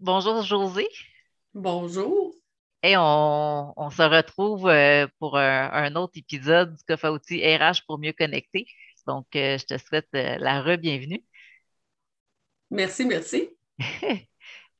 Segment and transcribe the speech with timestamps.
[0.00, 0.88] Bonjour José.
[1.54, 2.34] Bonjour.
[2.82, 7.98] Et on, se retrouve euh, pour un, autre épisode du coffre à outils RH pour
[7.98, 8.66] mieux connecter.
[9.06, 11.24] Donc, euh, je te souhaite euh, la re-bienvenue.
[12.70, 13.48] Merci, merci.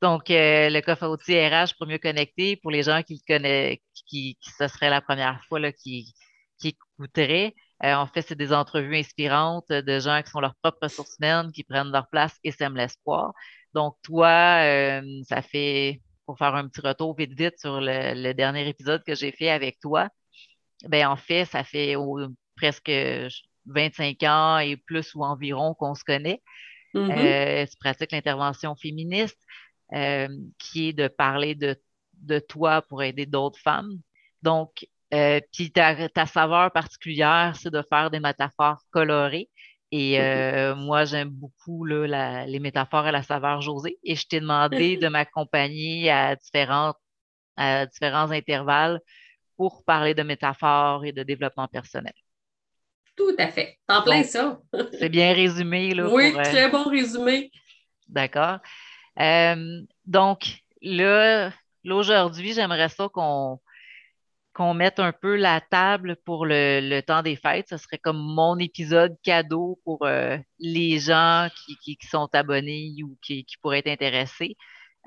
[0.01, 3.79] Donc, le coffre à outils RH pour mieux connecter, pour les gens qui le connaissent,
[4.07, 6.13] qui, ce serait la première fois là, qui,
[6.59, 11.15] qui écouteraient, en fait, c'est des entrevues inspirantes de gens qui sont leurs propres ressources
[11.19, 13.33] humaines, qui prennent leur place et sèment l'espoir.
[13.75, 18.69] Donc, toi, euh, ça fait, pour faire un petit retour vite vite sur le, dernier
[18.69, 20.07] épisode que j'ai fait avec toi,
[20.87, 21.95] ben en fait, ça fait
[22.55, 22.89] presque
[23.65, 26.41] 25 ans et plus ou environ qu'on se connaît.
[26.93, 27.17] Mm-hmm.
[27.17, 29.39] Euh, tu pratiques l'intervention féministe,
[29.93, 31.75] euh, qui est de parler de,
[32.13, 33.99] de toi pour aider d'autres femmes.
[34.41, 34.87] Donc,
[35.51, 39.49] puis ta, ta, saveur particulière, c'est de faire des métaphores colorées.
[39.97, 43.97] Et euh, moi, j'aime beaucoup les métaphores à la saveur José.
[44.03, 46.95] Et je t'ai demandé de m'accompagner à, différents
[47.57, 48.99] intervalles
[49.55, 52.11] pour parler de métaphores et de développement personnel.
[53.15, 53.77] Tout à fait.
[53.87, 54.59] En plein ça.
[54.99, 55.93] c'est bien résumé.
[55.93, 57.49] Là, oui, euh, très bon résumé.
[58.09, 58.57] D'accord.
[59.21, 61.53] Euh, donc, là
[61.85, 63.61] aujourd'hui, j'aimerais ça qu'on
[64.55, 67.67] qu'on mette un peu la table pour le, temps des fêtes.
[67.69, 71.49] Ce serait comme mon épisode cadeau pour euh, les gens
[71.83, 74.55] qui, sont abonnés ou qui, pourraient être intéressés.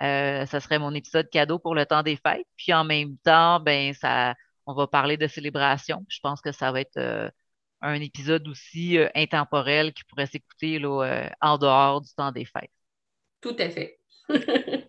[0.02, 2.46] Euh, ce serait mon épisode cadeau pour le temps des fêtes.
[2.58, 4.34] Puis en même temps, ben ça,
[4.66, 6.04] on va parler de célébration.
[6.08, 7.30] Je pense que ça va être euh,
[7.80, 10.78] un épisode aussi intemporel qui pourrait s'écouter
[11.40, 12.70] en dehors du temps des fêtes.
[13.40, 13.98] Tout à fait.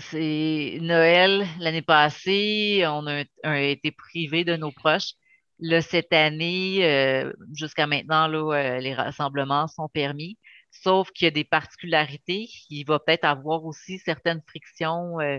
[0.00, 5.14] c'est Noël l'année passée, on a, été privé de nos proches.
[5.58, 10.38] Là, cette année, euh, jusqu'à maintenant, euh, les rassemblements sont permis,
[10.70, 12.48] sauf qu'il y a des particularités.
[12.70, 15.38] Il va peut-être avoir aussi certaines frictions euh,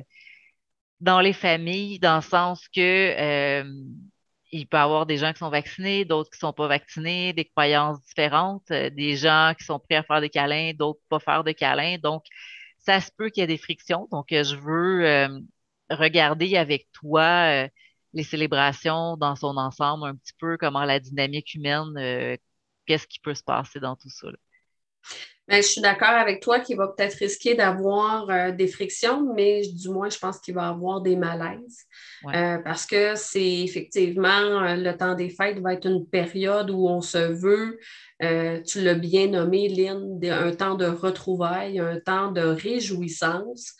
[1.01, 3.63] dans les familles, dans le sens que
[4.55, 7.33] il peut y avoir des gens qui sont vaccinés, d'autres qui ne sont pas vaccinés,
[7.33, 11.43] des croyances différentes, des gens qui sont prêts à faire des câlins, d'autres pas faire
[11.43, 11.97] de câlins.
[11.97, 12.23] Donc,
[12.85, 14.07] ça se peut qu'il y ait des frictions.
[14.11, 15.39] Donc, euh, je veux euh,
[15.89, 17.69] regarder avec toi euh,
[18.13, 22.37] les célébrations dans son ensemble, un petit peu comment la dynamique humaine,
[22.85, 24.27] qu'est-ce qui peut se passer dans tout ça.
[25.49, 29.89] Ben, je suis d'accord avec toi qu'il va peut-être risquer d'avoir des frictions, mais du
[29.89, 31.83] moins, je pense qu'il va avoir des malaises.
[32.23, 37.17] parce que c'est effectivement le temps des fêtes va être une période où on se
[37.17, 37.77] veut
[38.23, 43.73] euh, tu l'as bien nommé, Lynn, un temps de retrouvailles, un temps de réjouissance.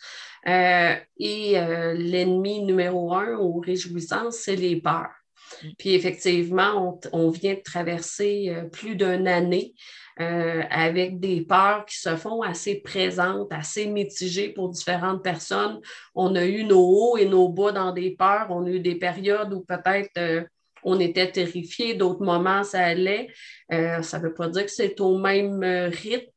[0.46, 5.14] Euh, et euh, l'ennemi numéro un aux réjouissances, c'est les peurs.
[5.62, 5.68] Mm.
[5.78, 9.74] Puis effectivement, on, vient de traverser plus d'une année
[10.16, 15.80] avec des peurs qui se font assez présentes, assez mitigées pour différentes personnes.
[16.14, 18.46] On a eu nos hauts et nos bas dans des peurs.
[18.50, 20.46] On a eu des périodes où peut-être
[20.84, 23.28] on était terrifiés, d'autres moments, ça allait.
[23.72, 26.30] Euh, ça ne veut pas dire que c'est au même euh, rythme.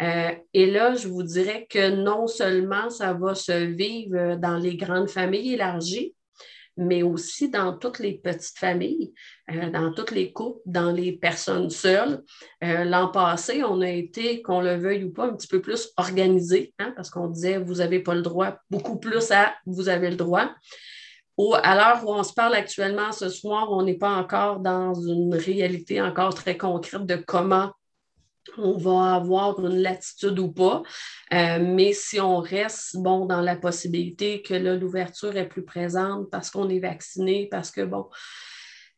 [0.00, 4.76] Euh, et là, je vous dirais que non seulement ça va se vivre dans les
[4.76, 6.14] grandes familles élargies,
[6.84, 9.12] mais aussi dans toutes les petites familles,
[9.72, 12.22] dans toutes les couples, dans les personnes seules.
[12.60, 16.74] L'an passé, on a été, qu'on le veuille ou pas, un petit peu plus organisé,
[16.78, 20.16] hein, parce qu'on disait, vous n'avez pas le droit, beaucoup plus à, vous avez le
[20.16, 20.50] droit
[21.62, 25.34] à l'heure où on se parle actuellement ce soir, on n'est pas encore dans une
[25.34, 27.72] réalité encore très concrète de comment
[28.58, 30.82] on va avoir une latitude ou pas.
[31.32, 36.50] Euh, mais si on reste bon dans la possibilité que l'ouverture est plus présente parce
[36.50, 38.08] qu'on est vacciné, parce que bon,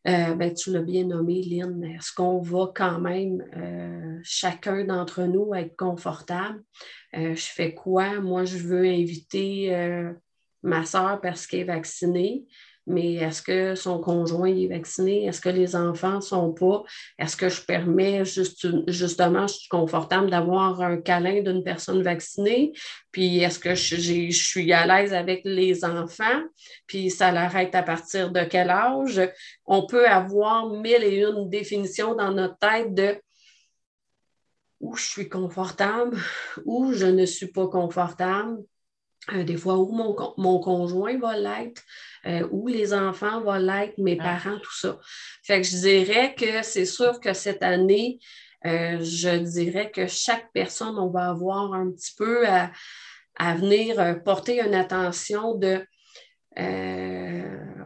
[0.06, 5.22] euh, ben, tu l'as bien nommé, Lynn, est-ce qu'on va quand même, euh, chacun d'entre
[5.22, 6.62] nous, être confortable?
[7.12, 8.20] je fais quoi?
[8.20, 9.72] Moi, je veux inviter
[10.64, 12.44] ma soeur parce qu'elle est vaccinée,
[12.86, 15.24] mais est-ce que son conjoint est vacciné?
[15.24, 16.82] Est-ce que les enfants ne sont pas?
[17.18, 22.72] Est-ce que je permets justement, je suis confortable d'avoir un câlin d'une personne vaccinée?
[23.10, 26.42] Puis est-ce que je, suis à l'aise avec les enfants?
[26.86, 29.20] Puis ça l'arrête à partir de quel âge?
[29.64, 33.16] On peut avoir mille et une définitions dans notre tête de
[34.80, 36.18] où je suis confortable,
[36.66, 38.58] où je ne suis pas confortable,
[39.32, 39.90] euh, des fois où
[40.36, 41.82] mon, conjoint va l'être,
[42.26, 44.98] euh, où les enfants vont l'être, mes parents, tout ça.
[45.42, 48.18] Fait que je dirais que c'est sûr que cette année,
[48.66, 52.70] euh, je dirais que chaque personne, on va avoir un petit peu à,
[53.56, 55.84] venir porter une attention de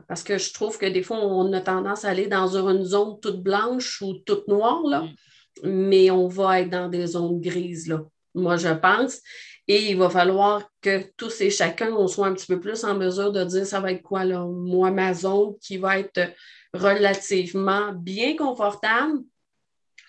[0.07, 3.19] parce que je trouve que des fois, on a tendance à aller dans une zone
[3.21, 5.03] toute blanche ou toute noire, là,
[5.63, 5.71] mm.
[5.71, 7.89] mais on va être dans des zones grises.
[7.89, 8.03] Là
[8.39, 9.21] moi, je pense.
[9.71, 12.95] Et il va falloir que tous et chacun, on soit un petit peu plus en
[12.95, 16.33] mesure de dire ça va être quoi, là, moi, ma zone qui va être
[16.73, 19.21] relativement bien confortable.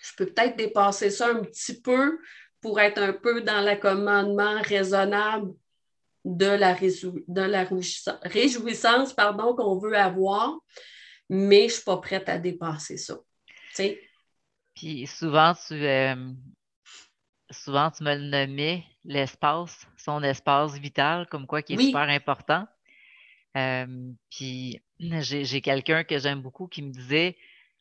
[0.02, 2.18] Je peux peut-être dépasser ça un petit peu
[2.62, 5.52] pour être un peu dans l'accommodement raisonnable
[6.24, 7.68] de la, de la
[8.22, 10.58] réjouissance pardon, qu'on veut avoir,
[11.28, 13.18] mais je ne suis pas prête à dépasser ça.
[14.74, 16.32] Puis souvent, tu, euh,
[17.50, 22.66] souvent, tu me le nommais, l'espace, son espace vital, comme quoi qui est super important.
[23.56, 27.36] Euh, puis j'ai quelqu'un que j'aime beaucoup qui me disait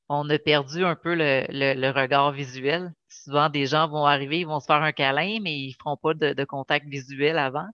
[0.10, 2.92] on a perdu un peu le, regard visuel.
[3.08, 5.98] Souvent, des gens vont arriver, ils vont se faire un câlin, mais ils ne feront
[5.98, 7.68] pas de, contact visuel avant.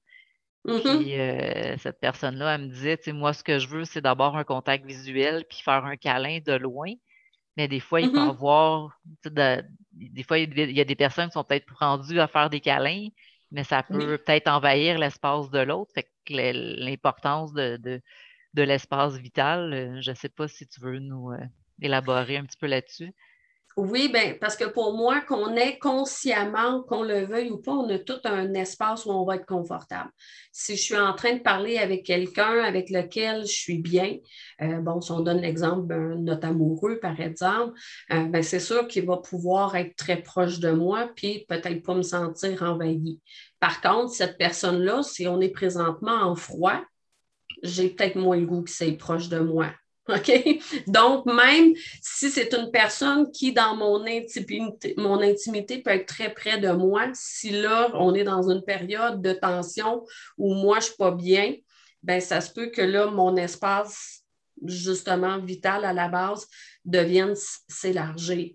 [0.65, 0.98] Mm-hmm.
[0.98, 4.44] Puis euh, cette personne-là, elle me disait, moi, ce que je veux, c'est d'abord un
[4.44, 6.91] contact visuel, puis faire un câlin de loin.
[7.56, 8.30] Mais des fois, il peut y mm-hmm.
[8.30, 9.00] avoir,
[9.94, 13.07] des fois, il y a des personnes qui sont peut-être rendues à faire des câlins,
[13.55, 15.93] mais ça peut peut-être envahir l'espace de l'autre.
[15.93, 16.33] Fait que
[16.83, 21.37] l'importance de, de, l'espace vital, euh, je ne sais pas si tu veux nous euh,
[21.81, 23.13] élaborer un petit peu là-dessus.
[23.77, 27.89] Oui, bien, parce que pour moi, qu'on ait consciemment, qu'on le veuille ou pas, on
[27.89, 30.10] a tout un espace où on va être confortable.
[30.54, 34.16] Si je suis en train de parler avec quelqu'un avec lequel je suis bien,
[34.62, 37.77] euh, bon, si on donne l'exemple d'un notre amoureux, par exemple,
[38.13, 41.95] euh, ben, c'est sûr qu'il va pouvoir être très proche de moi, puis peut-être pas
[41.95, 43.19] me sentir envahi.
[43.60, 46.81] Par contre, cette personne-là, si on est présentement en froid,
[47.62, 49.69] j'ai peut-être moins le goût que c'est proche de moi.
[50.09, 50.61] OK?
[50.87, 56.33] Donc, même si c'est une personne qui, dans mon intimité, mon intimité, peut être très
[56.33, 60.03] près de moi, si là, on est dans une période de tension
[60.37, 61.55] où moi, je ne suis pas bien,
[62.03, 64.25] ben ça se peut que là, mon espace,
[64.65, 66.47] justement, vital à la base,
[66.85, 67.33] devienne
[67.67, 68.53] s'élargir.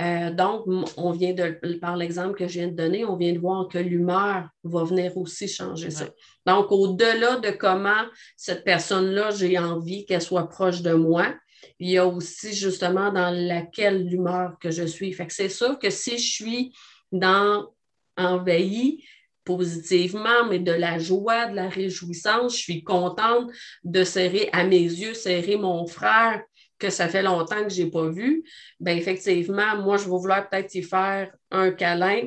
[0.00, 0.64] Euh, donc,
[0.96, 3.78] on vient de, par l'exemple que je viens de donner, on vient de voir que
[3.78, 6.06] l'humeur va venir aussi changer ça.
[6.46, 8.04] Donc, au-delà de comment
[8.36, 11.34] cette personne-là, j'ai envie qu'elle soit proche de moi,
[11.78, 15.12] il y a aussi justement dans laquelle l'humeur que je suis.
[15.12, 16.72] Fait que c'est sûr que si je suis
[17.10, 17.68] dans
[18.16, 19.04] envahi
[19.44, 23.50] positivement, mais de la joie, de la réjouissance, je suis contente
[23.84, 26.42] de serrer à mes yeux, serrer mon frère
[26.78, 28.42] que ça fait longtemps que je n'ai pas vu,
[28.80, 32.26] bien effectivement, moi, je vais vouloir peut-être y faire un câlin,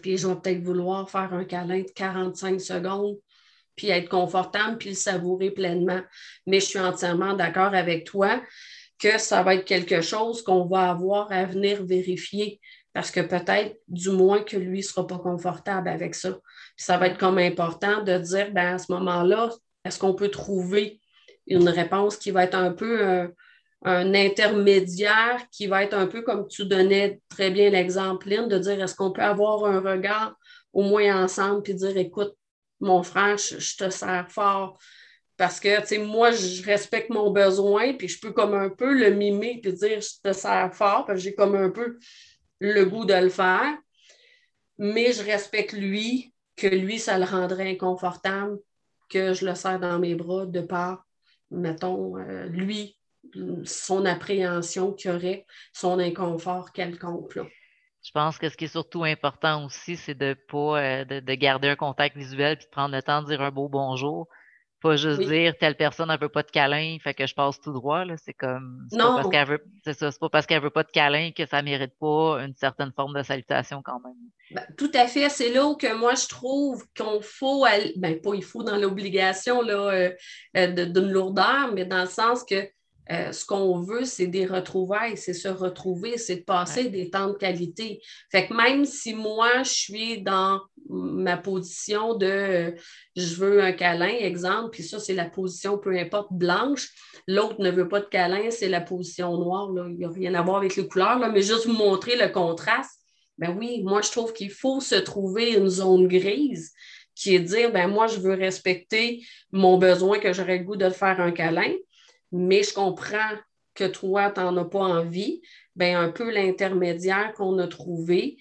[0.00, 3.16] puis je vais peut-être vouloir faire un câlin de 45 secondes,
[3.74, 6.00] puis être confortable, puis le savourer pleinement.
[6.46, 8.40] Mais je suis entièrement d'accord avec toi
[8.98, 12.60] que ça va être quelque chose qu'on va avoir à venir vérifier
[12.94, 16.38] parce que peut-être du moins que lui ne sera pas confortable avec ça.
[16.76, 19.50] ça va être comme important de dire, ben, à ce moment-là,
[19.84, 21.00] est-ce qu'on peut trouver
[21.48, 23.26] une réponse qui va être un peu euh,
[23.84, 28.58] un intermédiaire qui va être un peu comme tu donnais très bien l'exemple, Lynn, de
[28.58, 30.36] dire est-ce qu'on peut avoir un regard
[30.72, 32.34] au moins ensemble puis dire écoute,
[32.80, 34.78] mon frère, je, te sers fort
[35.36, 38.94] parce que, tu sais, moi, je respecte mon besoin puis je peux comme un peu
[38.94, 41.98] le mimer puis dire je te sers fort parce que j'ai comme un peu
[42.72, 43.76] le goût de le faire,
[44.78, 48.58] mais je respecte lui, que lui, ça le rendrait inconfortable
[49.10, 51.04] que je le serre dans mes bras de part,
[51.50, 52.96] mettons, euh, lui,
[53.64, 57.38] son appréhension qu'il aurait, son inconfort quelconque.
[58.02, 61.68] Je pense que ce qui est surtout important aussi, c'est de pas euh, de, garder
[61.68, 64.28] un contact visuel puis de prendre le temps de dire un beau bonjour.
[64.84, 67.72] Pas juste dire telle personne ne veut pas de câlin, fait que je passe tout
[67.72, 68.04] droit.
[68.22, 70.82] C'est comme c'est pas parce qu'elle veut c'est ça, c'est pas parce qu'elle veut pas
[70.82, 74.12] de câlin que ça mérite pas une certaine forme de salutation quand même.
[74.50, 75.30] Ben, tout à fait.
[75.30, 77.64] C'est là où que moi je trouve qu'on faut
[77.96, 80.10] ben pas il faut dans l'obligation là, euh,
[80.58, 82.68] euh, d'une lourdeur, mais dans le sens que
[83.10, 87.28] euh, ce qu'on veut, c'est des retrouvailles, c'est se retrouver, c'est de passer des temps
[87.28, 88.00] de qualité.
[88.30, 92.70] Fait que même si moi, je suis dans ma position de euh,
[93.16, 96.90] je veux un câlin, exemple, puis ça, c'est la position, peu importe, blanche,
[97.26, 99.70] l'autre ne veut pas de câlin, c'est la position noire.
[99.88, 103.00] Il n'y a rien à voir avec les couleurs, mais juste vous montrer le contraste.
[103.38, 106.72] Ben oui, moi, je trouve qu'il faut se trouver une zone grise
[107.16, 110.76] qui est de dire, ben moi, je veux respecter mon besoin que j'aurais le goût
[110.76, 111.72] de faire un câlin
[112.34, 113.30] mais je comprends
[113.74, 115.40] que toi, tu n'en as pas envie,
[115.76, 118.36] ben un peu l'intermédiaire qu'on a trouvé,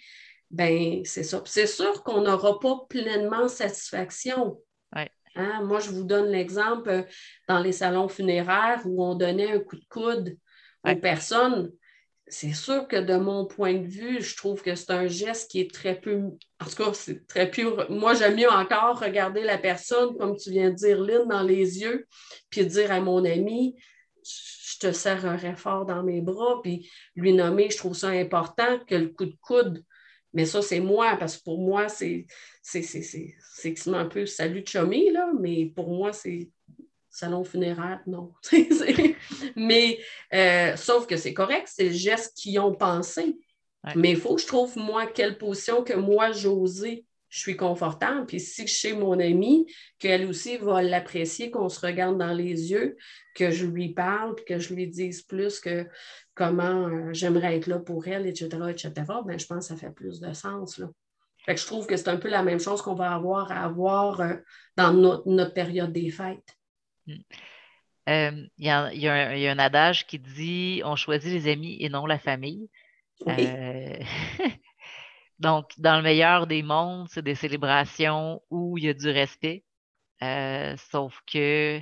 [0.53, 1.41] ben c'est ça.
[1.45, 4.59] C'est sûr qu'on n'aura pas pleinement satisfaction.
[5.35, 5.63] Hein?
[5.63, 7.03] Moi, je vous donne l'exemple euh,
[7.47, 10.37] dans les salons funéraires où on donnait un coup de coude
[10.87, 11.71] aux personnes.
[12.27, 15.59] C'est sûr que de mon point de vue, je trouve que c'est un geste qui
[15.59, 16.21] est très peu.
[16.59, 17.87] En tout cas, c'est très pur.
[17.89, 21.81] Moi, j'aime mieux encore regarder la personne, comme tu viens de dire, Lynn, dans les
[21.81, 22.07] yeux,
[22.51, 23.75] puis dire à mon ami,
[24.23, 28.95] je te serrerai fort dans mes bras, puis lui nommer, je trouve ça important que
[28.95, 29.83] le coup de coude
[30.33, 32.25] Mais ça, c'est moi, parce que pour moi, c'est
[33.87, 36.49] un peu salut de chummy, là, mais pour moi, c'est
[37.09, 38.33] salon funéraire, non.
[39.55, 39.99] mais
[40.33, 43.37] euh, sauf que c'est correct, c'est le geste qu'ils ont pensé.
[43.95, 48.27] Mais il faut que je trouve, moi, quelle position que moi, j'osais je suis confortable.
[48.27, 49.65] Puis si je sais mon amie,
[49.97, 52.95] qu'elle aussi va l'apprécier, qu'on se regarde dans les yeux,
[53.33, 55.87] que je lui parle, puis que je lui dise plus que
[56.35, 58.91] comment euh, j'aimerais être là pour elle, etc., etc.,
[59.25, 60.77] bien, je pense que ça fait plus de sens.
[60.77, 60.91] Là.
[61.43, 63.63] Fait que je trouve que c'est un peu la même chose qu'on va avoir à
[63.63, 64.35] avoir euh,
[64.77, 66.55] dans notre, période des fêtes.
[67.07, 67.15] Hmm.
[68.09, 72.19] Euh, il y, a, un adage qui dit on choisit les amis et non la
[72.19, 72.69] famille.
[73.25, 73.47] Oui.
[75.39, 79.65] Donc, dans le meilleur des mondes, c'est des célébrations où il y a du respect.
[80.21, 81.81] Euh, sauf que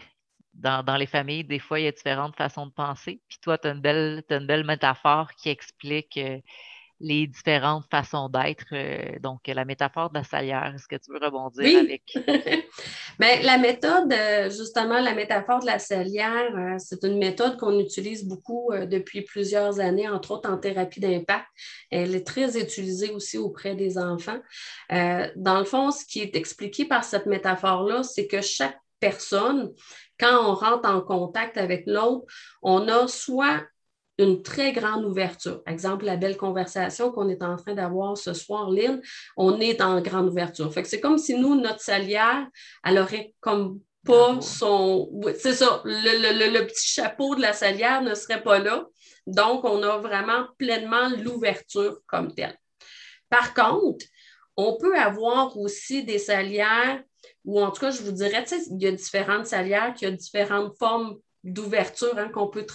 [0.54, 3.22] dans, les familles, des fois, il y a différentes façons de penser.
[3.28, 6.40] Puis toi, tu as, une belle métaphore qui explique euh,
[7.02, 8.66] les différentes façons d'être.
[8.74, 11.76] Euh, donc, la métaphore de la salière, est-ce que tu veux rebondir oui.
[11.76, 12.04] avec?
[13.20, 17.80] Bien, la méthode, euh, justement, la métaphore de la salière, euh, c'est une méthode qu'on
[17.80, 21.48] utilise beaucoup depuis plusieurs années, entre autres en thérapie d'impact.
[21.90, 24.40] Elle est très utilisée aussi auprès des enfants.
[24.90, 29.72] dans le fond, ce qui est expliqué par cette métaphore-là, c'est que chaque personne,
[30.20, 32.26] quand on rentre en contact avec l'autre,
[32.62, 33.64] on a soit
[34.22, 35.62] une très grande ouverture.
[35.66, 39.02] Exemple, la belle conversation qu'on est en train d'avoir ce soir, Lynn,
[39.38, 40.72] on est en grande ouverture.
[40.74, 42.48] Fait que c'est comme si nous, notre salière,
[42.84, 45.12] elle aurait comme pas son.
[45.38, 48.86] C'est ça, le, petit chapeau de la salière ne serait pas là.
[49.28, 52.58] Donc, on a vraiment pleinement l'ouverture comme telle.
[53.30, 54.06] Par contre,
[54.58, 57.02] on peut avoir aussi des salières,
[57.46, 60.78] ou en tout cas, je vous dirais, il y a différentes salières qui ont différentes
[60.78, 62.66] formes d'ouverture hein, qu'on peut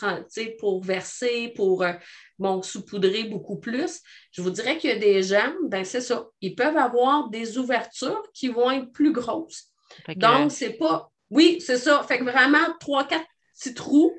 [0.59, 1.93] pour verser, pour euh,
[2.39, 4.01] bon, saupoudrer beaucoup plus.
[4.33, 7.59] Je vous dirais qu'il y a des gens, ben c'est ça, ils peuvent avoir des
[7.59, 9.71] ouvertures qui vont être plus grosses.
[10.17, 11.11] Donc, c'est pas.
[11.31, 12.03] Oui, c'est ça.
[12.03, 14.15] Fait que vraiment, trois, quatre petits trous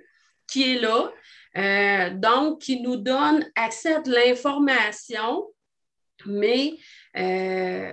[0.47, 1.11] qui est là.
[1.57, 5.47] Euh, donc, qui nous donne accès à de l'information,
[6.25, 6.77] mais
[7.15, 7.91] euh,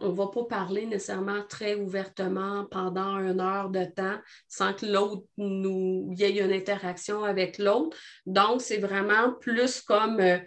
[0.00, 4.86] on ne va pas parler nécessairement très ouvertement pendant une heure de temps sans que
[4.86, 7.96] l'autre nous y ait une interaction avec l'autre.
[8.26, 10.38] Donc, c'est vraiment plus comme euh,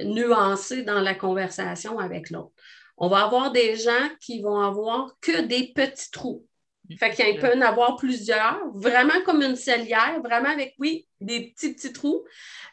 [0.00, 2.52] nuancé dans la conversation avec l'autre.
[2.98, 6.46] On va avoir des gens qui vont avoir que des petits trous.
[6.98, 11.74] Fait qu'il peut en avoir plusieurs, vraiment comme une cellière, vraiment avec, oui, des petits,
[11.74, 12.24] petits trous.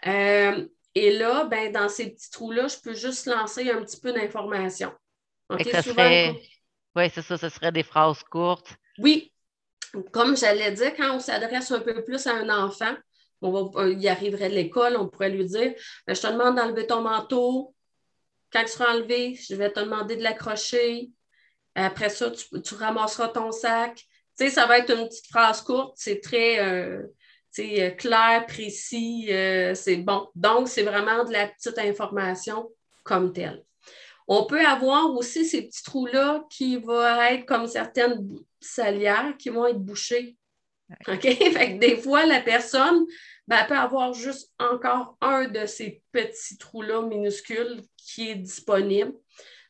[0.06, 4.14] Euh, et là, ben, dans ces petits trous-là, je peux juste lancer un petit peu
[6.96, 8.76] Oui, c'est ça, ce serait des phrases courtes.
[9.00, 9.32] Oui.
[10.12, 12.96] Comme j'allais dire, quand on s'adresse un peu plus à un enfant,
[13.42, 15.74] on va, euh, il arriverait de l'école, on pourrait lui dire
[16.08, 17.76] ben, Je te demande d'enlever ton manteau.
[18.52, 21.12] Quand il sera enlevé, je vais te demander de l'accrocher.
[21.76, 23.96] Après ça, tu, ramasseras ton sac.
[23.96, 25.94] Tu sais, ça va être une petite phrase courte.
[25.98, 27.04] C'est très euh,
[27.60, 29.26] euh, clair, précis.
[29.76, 30.30] c'est bon.
[30.36, 32.70] Donc, c'est vraiment de la petite information
[33.04, 33.64] comme telle.
[34.28, 38.26] On peut avoir aussi ces petits trous-là qui vont être comme certaines
[38.60, 40.38] salières qui vont être bouchées.
[41.08, 41.22] OK?
[41.22, 43.06] Fait que des fois, la personne
[43.48, 49.14] ben, peut avoir juste encore un de ces petits trous-là minuscules qui est disponible.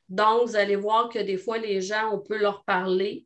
[0.10, 3.26] Donc, vous allez voir que des fois, les gens, on peut leur parler,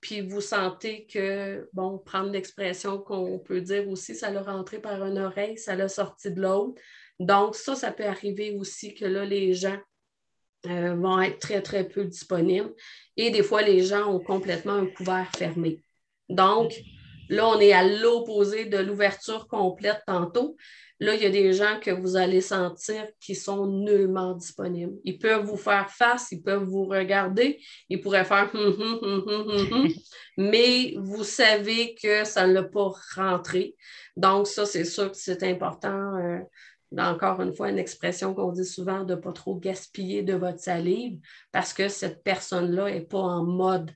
[0.00, 5.04] puis vous sentez que, bon, prendre l'expression qu'on peut dire aussi, ça l'a rentré par
[5.04, 6.80] une oreille, ça l'a sorti de l'autre.
[7.18, 9.78] Donc, ça, ça peut arriver aussi que là, les gens
[10.70, 12.72] euh, vont être très, très peu disponibles.
[13.16, 15.82] Et des fois, les gens ont complètement un couvert fermé.
[16.28, 16.72] Donc,
[17.28, 20.56] là, on est à l'opposé de l'ouverture complète tantôt.
[20.98, 24.94] Là, il y a des gens que vous allez sentir qui sont nullement disponibles.
[25.04, 29.88] Ils peuvent vous faire face, ils peuvent vous regarder, ils pourraient faire hum, hum, hum,
[30.38, 33.76] mais vous savez que ça ne l'a pas rentré.
[34.16, 36.38] Donc, ça, c'est sûr que c'est important euh,
[36.96, 40.60] encore une fois, une expression qu'on dit souvent de ne pas trop gaspiller de votre
[40.60, 41.18] salive
[41.52, 43.90] parce que cette personne-là n'est pas en mode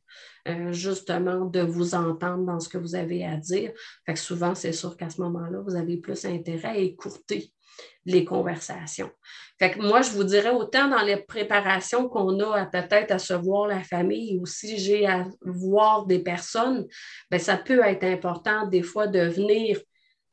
[0.49, 3.73] euh, justement de vous entendre dans ce que vous avez à dire.
[4.06, 7.52] Fait que souvent, c'est sûr qu'à ce moment-là, vous avez plus intérêt à écouter
[8.04, 9.11] les conversations.
[9.59, 13.18] Fait que moi, je vous dirais autant dans les préparations qu'on a à peut-être à
[13.18, 16.87] se voir la famille ou si j'ai à voir des personnes,
[17.30, 19.78] bien, ça peut être important des fois de venir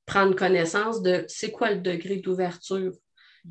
[0.07, 2.93] prendre connaissance de c'est quoi le degré d'ouverture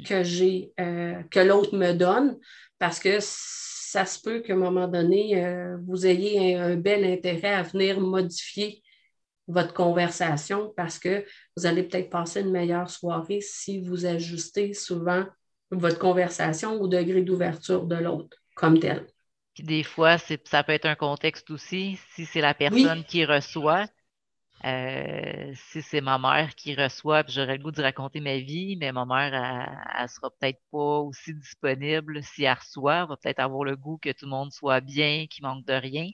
[0.04, 2.36] que j'ai, euh, que l'autre me donne,
[2.78, 7.54] parce que ça se peut qu'à un moment donné, euh, vous ayez un, bel intérêt
[7.54, 8.82] à venir modifier
[9.46, 11.24] votre conversation parce que
[11.56, 15.24] vous allez peut-être passer une meilleure soirée si vous ajustez souvent
[15.70, 19.06] votre conversation au degré d'ouverture de l'autre comme tel.
[19.54, 21.98] Puis des fois, ça peut être un contexte aussi.
[22.14, 23.86] Si c'est la personne qui reçoit,
[24.66, 28.76] euh, si c'est ma mère qui reçoit, puis j'aurais le goût de raconter ma vie,
[28.76, 33.02] mais ma mère, elle, ne sera peut-être pas aussi disponible si elle reçoit.
[33.02, 35.74] Elle va peut-être avoir le goût que tout le monde soit bien, qu'il manque de
[35.74, 36.08] rien.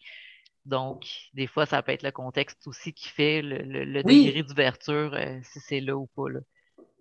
[0.66, 5.40] Donc, des fois, ça peut être le contexte aussi qui fait le, degré d'ouverture, euh,
[5.42, 6.28] si c'est là ou pas.
[6.28, 6.40] Là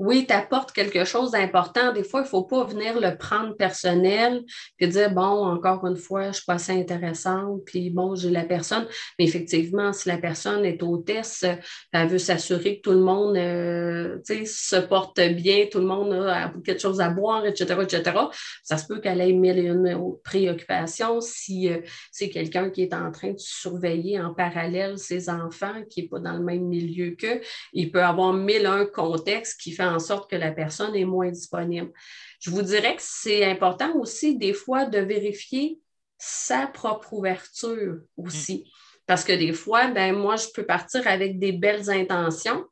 [0.01, 1.93] oui, tu apportes quelque chose d'important.
[1.93, 4.41] Des fois, il ne faut pas venir le prendre personnel
[4.75, 8.43] puis dire, bon, encore une fois, je suis pas assez intéressante, puis bon, j'ai la
[8.43, 8.87] personne.
[9.19, 11.45] Mais effectivement, si la personne est hôtesse,
[11.91, 16.51] elle veut s'assurer que tout le monde euh, se porte bien, tout le monde a
[16.65, 18.17] quelque chose à boire, etc., etc.
[18.63, 21.21] Ça se peut qu'elle ait mille une préoccupations.
[21.21, 21.77] Si euh,
[22.11, 26.19] c'est quelqu'un qui est en train de surveiller en parallèle ses enfants, qui n'est pas
[26.19, 27.41] dans le même milieu qu'eux,
[27.73, 31.29] il peut avoir mille un contextes qui fait en sorte que la personne est moins
[31.29, 31.91] disponible.
[32.39, 35.79] Je vous dirais que c'est important aussi des fois de vérifier
[36.17, 38.63] sa propre ouverture aussi.
[38.65, 38.69] Mm.
[39.07, 42.65] Parce que des fois, ben, moi, je peux partir avec des belles intentions,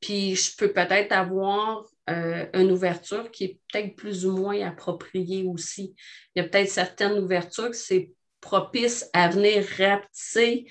[0.00, 5.44] puis je peux peut-être avoir euh, une ouverture qui est peut-être plus ou moins appropriée
[5.44, 5.94] aussi.
[6.34, 10.66] Il y a peut-être certaines ouvertures que c'est propice à venir rapetisser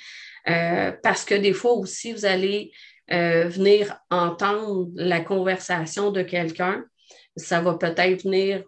[0.47, 2.71] euh, parce que des fois aussi, vous allez
[3.11, 6.83] euh, venir entendre la conversation de quelqu'un.
[7.35, 8.63] Ça va peut-être venir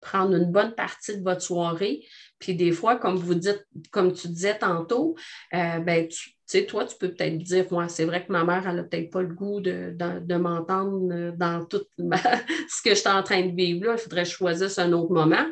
[0.00, 2.04] prendre une bonne partie de votre soirée.
[2.38, 5.16] Puis des fois, comme vous dites, comme tu disais tantôt,
[5.54, 8.68] euh, ben, tu sais, toi, tu peux peut-être dire, moi, c'est vrai que ma mère,
[8.68, 13.22] elle n'a peut-être pas le goût de, m'entendre dans tout ce que je suis en
[13.22, 13.92] train de vivre là.
[13.94, 15.46] Il faudrait que je choisisse un autre moment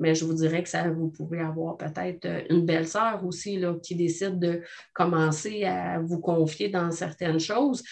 [0.00, 3.58] mais je vous dirais que ça, vous pouvez avoir peut-être euh, une belle sœur aussi
[3.58, 7.82] là, qui décide de commencer à vous confier dans certaines choses.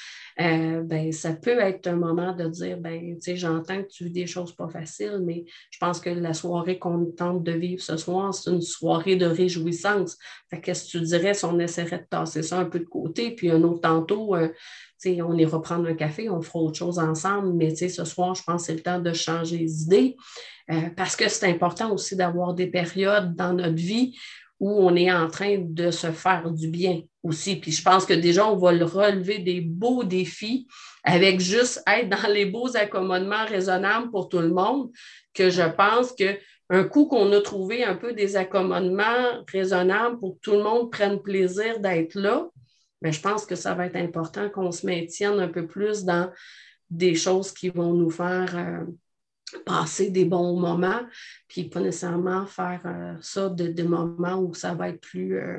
[0.40, 4.04] Euh, ben, ça peut être un moment de dire, ben, tu sais, j'entends que tu
[4.04, 7.82] vis des choses pas faciles, mais je pense que la soirée qu'on tente de vivre
[7.82, 10.16] ce soir, c'est une soirée de réjouissance.
[10.62, 13.50] qu'est-ce que tu dirais si on essaierait de tasser ça un peu de côté, puis
[13.50, 14.48] un autre tantôt, euh,
[15.06, 18.62] on ira prendre un café, on fera autre chose ensemble, mais ce soir, je pense
[18.62, 20.16] que c'est le temps de changer les idées
[20.70, 24.18] euh, parce que c'est important aussi d'avoir des périodes dans notre vie
[24.60, 27.56] où on est en train de se faire du bien aussi.
[27.56, 30.66] Puis je pense que déjà, on va le relever des beaux défis
[31.04, 34.90] avec juste être dans les beaux accommodements raisonnables pour tout le monde,
[35.32, 36.36] que je pense que
[36.70, 40.90] un coup qu'on a trouvé un peu des accommodements raisonnables pour que tout le monde
[40.90, 42.48] prenne plaisir d'être là,
[43.00, 46.30] mais je pense que ça va être important qu'on se maintienne un peu plus dans
[46.90, 48.84] des choses qui vont nous faire euh,
[49.64, 51.00] passer des bons moments,
[51.48, 55.58] puis pas nécessairement faire euh, ça de, moments où ça va être plus, euh,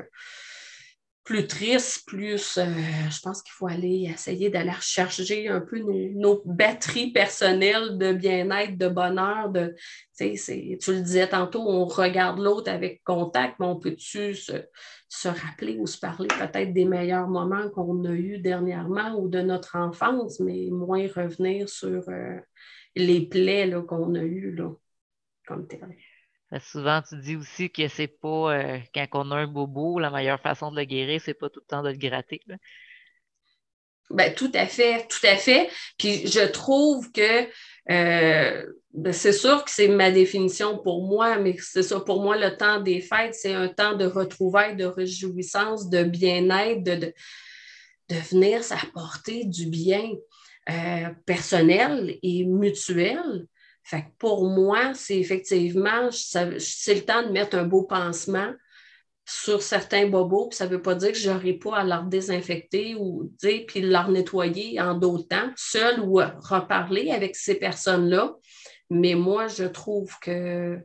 [1.24, 7.12] plus triste, plus, je pense qu'il faut aller essayer d'aller recharger un peu nos, batteries
[7.12, 9.48] personnelles de bien-être, de bonheur.
[9.50, 9.76] De,
[10.18, 14.64] tu le disais tantôt, on regarde l'autre avec contact, mais on peut-tu se,
[15.10, 19.40] se rappeler ou se parler peut-être des meilleurs moments qu'on a eus dernièrement ou de
[19.40, 22.38] notre enfance, mais moins revenir sur euh,
[22.94, 24.70] les plaies qu'on a eues là,
[25.48, 25.96] comme tel.
[26.60, 30.40] Souvent, tu dis aussi que c'est pas euh, quand on a un bobo, la meilleure
[30.40, 32.40] façon de le guérir, c'est pas tout le temps de le gratter.
[34.10, 35.70] Ben, tout à fait, tout à fait.
[35.98, 37.48] Puis je trouve que
[37.90, 42.36] euh, ben, c'est sûr que c'est ma définition pour moi, mais c'est ça, pour moi,
[42.36, 47.12] le temps des fêtes, c'est un temps de retrouvailles, de réjouissance, de bien-être, de,
[48.08, 50.10] de, venir s'apporter du bien
[50.68, 53.46] euh, personnel et mutuel.
[53.84, 58.52] Fait pour moi, c'est effectivement, c'est le temps de mettre un beau pansement
[59.30, 62.96] sur certains bobos, ça ne veut pas dire que je n'aurai pas à leur désinfecter
[62.96, 68.34] ou puis leur nettoyer en d'autres temps, seul ou reparler avec ces personnes-là.
[68.90, 70.78] Mais moi, je trouve que,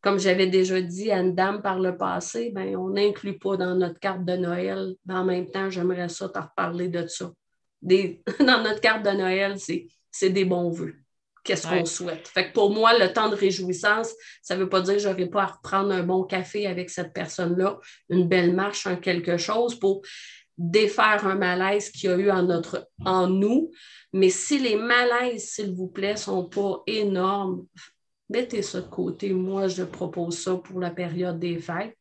[0.00, 3.74] comme j'avais déjà dit à une dame par le passé, ben, on n'inclut pas dans
[3.74, 4.94] notre carte de Noël.
[5.08, 7.32] en même temps, j'aimerais ça te reparler de ça.
[7.82, 10.94] dans notre carte de Noël, c'est des bons vœux
[11.44, 12.28] qu'est-ce qu'on souhaite.
[12.28, 15.08] Fait que pour moi, le temps de réjouissance, ça ne veut pas dire que je
[15.08, 17.78] n'aurai pas à reprendre un bon café avec cette personne-là,
[18.10, 20.02] une belle marche, un quelque chose pour
[20.58, 23.70] défaire un malaise qu'il y a eu en, notre, en nous.
[24.12, 27.66] Mais si les malaises, s'il vous plaît, ne sont pas énormes,
[28.28, 29.32] mettez ça de côté.
[29.32, 31.96] Moi, je propose ça pour la période des fêtes.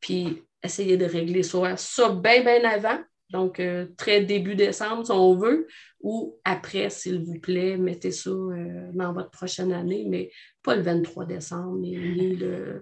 [0.00, 2.98] Puis essayez de régler ça, ça bien, bien avant.
[3.34, 5.66] Donc, euh, très début décembre, si on veut,
[6.00, 10.30] ou après, s'il vous plaît, mettez ça euh, dans votre prochaine année, mais
[10.62, 11.96] pas le 23 décembre, mais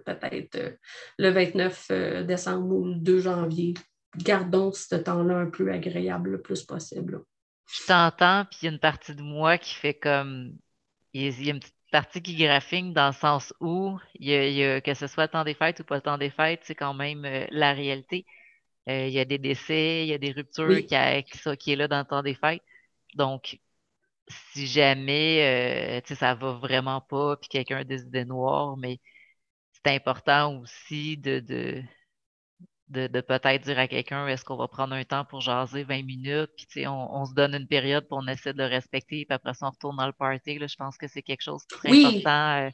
[0.04, 0.70] peut-être euh,
[1.16, 3.72] le 29 décembre ou le 2 janvier.
[4.18, 7.22] Gardons ce temps-là un peu agréable le plus possible.
[7.72, 10.52] Je t'entends, puis il y a une partie de moi qui fait comme.
[11.14, 14.82] Il y a une petite partie qui graphine dans le sens où il y a,
[14.82, 16.92] que ce soit le temps des fêtes ou pas le temps des fêtes, c'est quand
[16.92, 18.26] même la réalité.
[18.88, 21.76] Euh, il y a des décès, il y a des ruptures qui, qui, qui, est
[21.76, 22.62] là dans le temps des fêtes.
[23.14, 23.58] Donc,
[24.28, 28.98] si jamais euh, ça va vraiment pas, puis quelqu'un a des idées noires, mais
[29.72, 31.82] c'est important aussi de, de,
[32.88, 36.50] de, peut-être dire à quelqu'un est-ce qu'on va prendre un temps pour jaser 20 minutes,
[36.68, 39.54] puis on, on se donne une période pour on essaie de le respecter, puis après
[39.54, 40.58] ça, on retourne dans le party.
[40.58, 42.70] Là, je pense que c'est quelque chose de très important euh,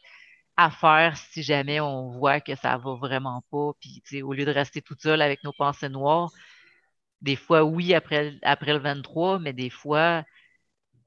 [0.59, 3.71] à faire si jamais on voit que ça va vraiment pas.
[3.81, 6.33] Puis au lieu de rester tout seul avec nos pensées noires,
[7.23, 10.25] des fois, oui, après, après le 23, mais des fois,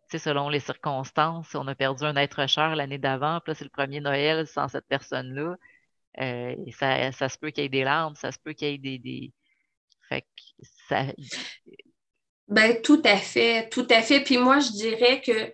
[0.10, 3.70] selon les circonstances, on a perdu un être cher l'année d'avant, puis là, c'est le
[3.70, 5.58] premier Noël sans cette personne-là.
[6.20, 8.74] Euh, ça, ça, se peut qu'il y ait des larmes, ça se peut qu'il y
[8.74, 9.00] ait des.
[9.00, 9.34] des...
[10.10, 11.06] Fait que ça...
[12.48, 14.22] Ben, tout à fait, tout à fait.
[14.22, 15.54] Puis moi, je dirais que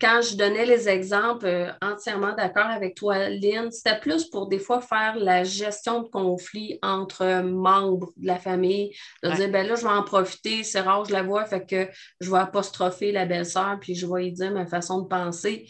[0.00, 4.58] quand je donnais les exemples, euh, entièrement d'accord avec toi, Lynn, c'était plus pour des
[4.58, 9.74] fois faire la gestion de conflits entre membres de la famille, de dire, ben là,
[9.74, 11.88] je vais en profiter, c'est rare, je la vois, fait que
[12.20, 15.66] je vais apostropher la belle-sœur, puis je vais lui dire ma façon de penser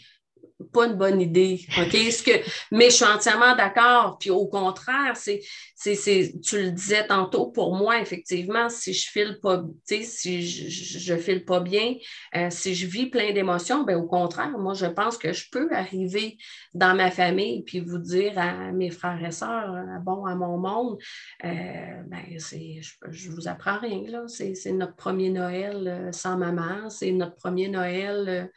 [0.71, 1.65] pas une bonne idée.
[1.67, 2.31] Ce que,
[2.71, 4.17] mais je suis entièrement d'accord.
[4.19, 10.45] Puis au contraire, tu le disais tantôt, pour moi, effectivement, si je file pas, si
[10.45, 11.95] je, je, file pas bien,
[12.35, 15.69] euh, si je vis plein d'émotions, ben au contraire, moi, je pense que je peux
[15.71, 16.37] arriver
[16.73, 20.57] dans ma famille puis vous dire à mes frères et sœurs, euh, bon, à mon
[20.57, 20.97] monde,
[21.45, 23.99] euh, ben, je, je vous apprends rien.
[24.27, 28.51] C'est, notre premier Noël sans maman, c'est notre premier Noël,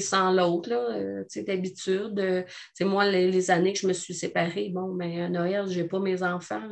[0.00, 0.95] sans l'autre.
[0.96, 2.18] Euh, d'habitude.
[2.18, 2.42] Euh,
[2.80, 6.00] moi, les, années que je me suis séparée, bon, mais à Noël, je n'ai pas
[6.00, 6.68] mes enfants.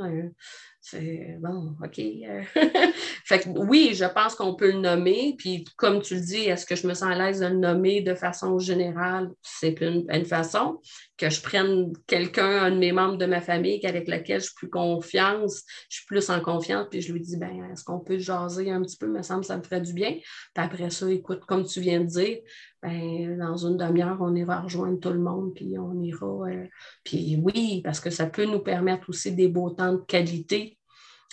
[0.92, 1.96] Euh, bon, OK.
[3.24, 5.34] fait oui, je pense qu'on peut le nommer.
[5.38, 8.02] Puis, comme tu le dis, est-ce que je me sens à l'aise de le nommer
[8.02, 9.30] de façon générale?
[9.40, 10.80] C'est une, façon
[11.16, 14.54] que je prenne quelqu'un, un de mes membres de ma famille avec lequel je suis
[14.56, 18.18] plus confiance, je suis plus en confiance, puis je lui dis, ben, est-ce qu'on peut
[18.18, 19.06] jaser un petit peu?
[19.06, 20.10] me semble que ça me ferait du bien.
[20.10, 22.38] Puis après ça, écoute, comme tu viens de dire,
[22.84, 26.26] ben, dans une demi-heure, on ira rejoindre tout le monde, puis on ira.
[26.26, 26.66] Euh,
[27.02, 30.76] puis oui, parce que ça peut nous permettre aussi des beaux temps de qualité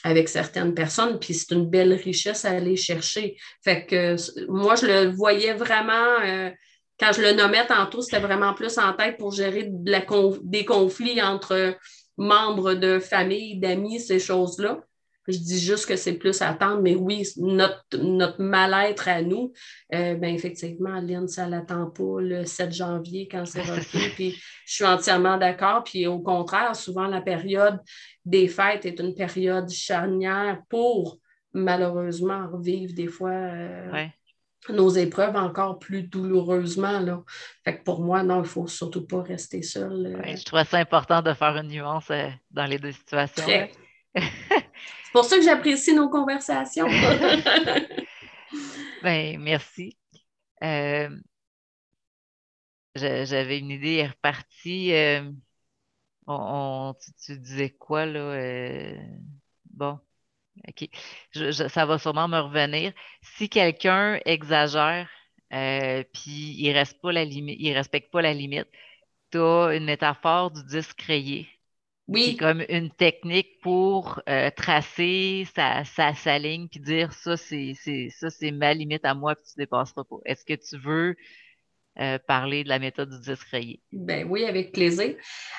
[0.03, 3.35] avec certaines personnes, puis c'est une belle richesse à aller chercher.
[3.63, 4.15] Fait que
[4.49, 6.49] moi, je le voyais vraiment, euh,
[6.97, 11.75] quand je le nommais tantôt, c'était vraiment plus en tête pour gérer des conflits entre
[12.17, 14.79] membres de famille, d'amis, ces choses-là.
[15.27, 19.53] Je dis juste que c'est plus à attendre, mais oui, notre, notre mal-être à nous,
[19.93, 24.09] euh, ben effectivement, Lynn, ça ne l'attend pas le 7 janvier quand c'est repris.
[24.15, 24.31] Puis
[24.65, 25.83] je suis entièrement d'accord.
[25.83, 27.79] Puis au contraire, souvent la période
[28.25, 31.19] des fêtes est une période charnière pour
[31.53, 34.05] malheureusement revivre des fois euh,
[34.69, 36.99] nos épreuves encore plus douloureusement.
[36.99, 37.21] Là.
[37.63, 40.17] Fait que pour moi, non, il ne faut surtout pas rester seul.
[40.17, 40.35] Euh.
[40.35, 42.11] je trouve ça important de faire une nuance
[42.49, 43.45] dans les deux situations.
[45.11, 46.87] pour ça que j'apprécie nos conversations.
[49.03, 49.97] ben, merci.
[50.63, 51.09] Euh,
[52.95, 54.93] j'avais une idée repartie.
[54.93, 55.29] Euh,
[56.27, 56.93] on,
[57.25, 58.19] tu, disais quoi, là?
[58.19, 58.95] Euh,
[59.65, 59.99] bon,
[60.67, 60.89] OK.
[61.69, 62.93] ça va sûrement me revenir.
[63.21, 65.09] Si quelqu'un exagère,
[65.49, 68.67] puis il il respecte pas la limite,
[69.31, 71.47] tu as une métaphore du disque rayé.
[72.07, 72.31] Oui.
[72.31, 77.73] C'est comme une technique pour euh, tracer sa, sa, ligne puis dire ça, c'est
[78.09, 80.17] ça, c'est ma limite à moi, puis tu dépasseras pas.
[80.25, 81.15] Est-ce que tu veux
[81.99, 83.81] euh, parler de la méthode du disque rayé?
[83.91, 85.15] Ben oui, avec plaisir.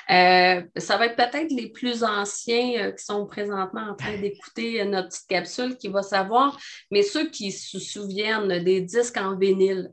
[0.09, 5.09] Euh, ça va être peut-être les plus anciens qui sont présentement en train d'écouter notre
[5.09, 6.59] petite capsule qui va savoir,
[6.91, 9.91] mais ceux qui se souviennent des disques en vinyle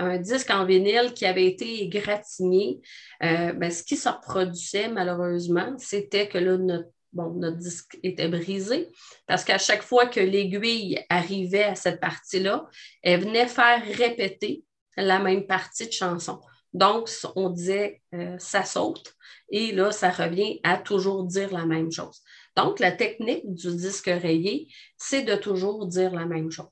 [0.00, 2.80] un disque en vinyle qui avait été égratigné,
[3.22, 8.28] euh, ben, ce qui se reproduisait malheureusement, c'était que là, notre, bon, notre disque était
[8.28, 8.88] brisé
[9.26, 12.66] parce qu'à chaque fois que l'aiguille arrivait à cette partie-là,
[13.02, 14.64] elle venait faire répéter
[15.00, 16.40] la même partie de chanson.
[16.72, 19.14] Donc, on disait euh, ça saute
[19.50, 22.20] et là, ça revient à toujours dire la même chose.
[22.56, 26.66] Donc, la technique du disque rayé, c'est de toujours dire la même chose.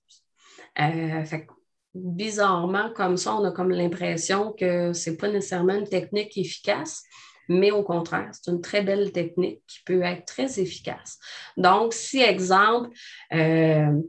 [0.79, 1.47] Euh, fait
[1.95, 7.03] bizarrement, comme ça, on a comme l'impression que ce n'est pas nécessairement une technique efficace,
[7.49, 11.19] mais au contraire, c'est une très belle technique qui peut être très efficace.
[11.57, 12.91] Donc, si, exemple,
[13.33, 14.01] euh,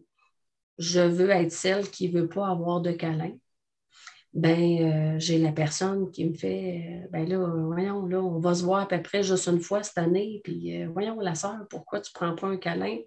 [0.78, 3.32] je veux être celle qui ne veut pas avoir de câlin,
[4.34, 8.54] ben, euh, j'ai la personne qui me fait, euh, ben là, voyons, là, on va
[8.54, 12.00] se voir à peu près juste une fois cette année, puis voyons, la soeur, pourquoi
[12.00, 12.98] tu ne prends pas un câlin?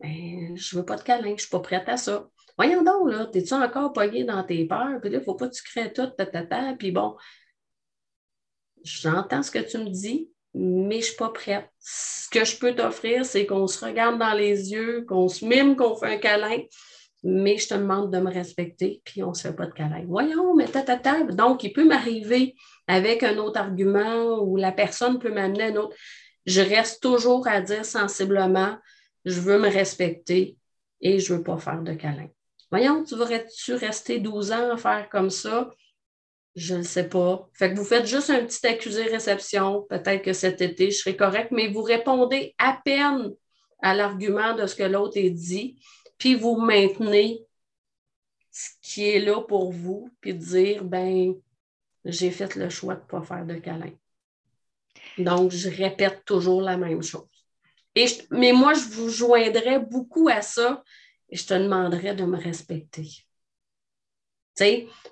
[0.00, 2.28] Ben, je ne veux pas de câlin, je ne suis pas prête à ça.
[2.56, 5.00] Voyons donc, là, t'es-tu encore pogné dans tes peurs?
[5.00, 7.16] Puis là, il ne faut pas que tu crées tout, ta, puis bon.
[8.82, 11.68] j'entends ce que tu me dis, mais je ne suis pas prête.
[11.78, 15.76] Ce que je peux t'offrir, c'est qu'on se regarde dans les yeux, qu'on se mime,
[15.76, 16.58] qu'on fait un câlin,
[17.22, 20.04] mais je te demande de me respecter, puis on ne se fait pas de câlin.
[20.06, 21.22] Voyons, mais ta, ta, ta.
[21.24, 22.54] Donc, il peut m'arriver
[22.88, 25.96] avec un autre argument ou la personne peut m'amener un autre.
[26.46, 28.76] Je reste toujours à dire sensiblement,
[29.24, 30.56] je veux me respecter
[31.00, 32.28] et je ne veux pas faire de câlin.
[32.70, 35.70] Voyons, tu voudrais-tu rester 12 ans à faire comme ça?
[36.56, 37.48] Je ne sais pas.
[37.54, 39.86] Fait que vous faites juste un petit accusé-réception.
[39.88, 43.30] Peut-être que cet été, je serai correct, mais vous répondez à peine
[43.82, 45.76] à l'argument de ce que l'autre a dit,
[46.22, 47.44] puis vous maintenez
[48.52, 51.34] ce qui est là pour vous, puis dire, ben,
[52.04, 53.90] j'ai fait le choix de ne pas faire de câlin.
[55.18, 57.26] Donc, je répète toujours la même chose.
[57.96, 60.84] Et mais moi, je vous joindrais beaucoup à ça
[61.28, 63.08] et je te demanderais de me respecter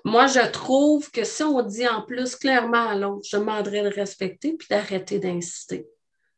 [0.05, 3.93] moi, je trouve que si on dit en plus clairement à l'autre, je demanderais de
[3.93, 5.87] respecter puis d'arrêter d'insister.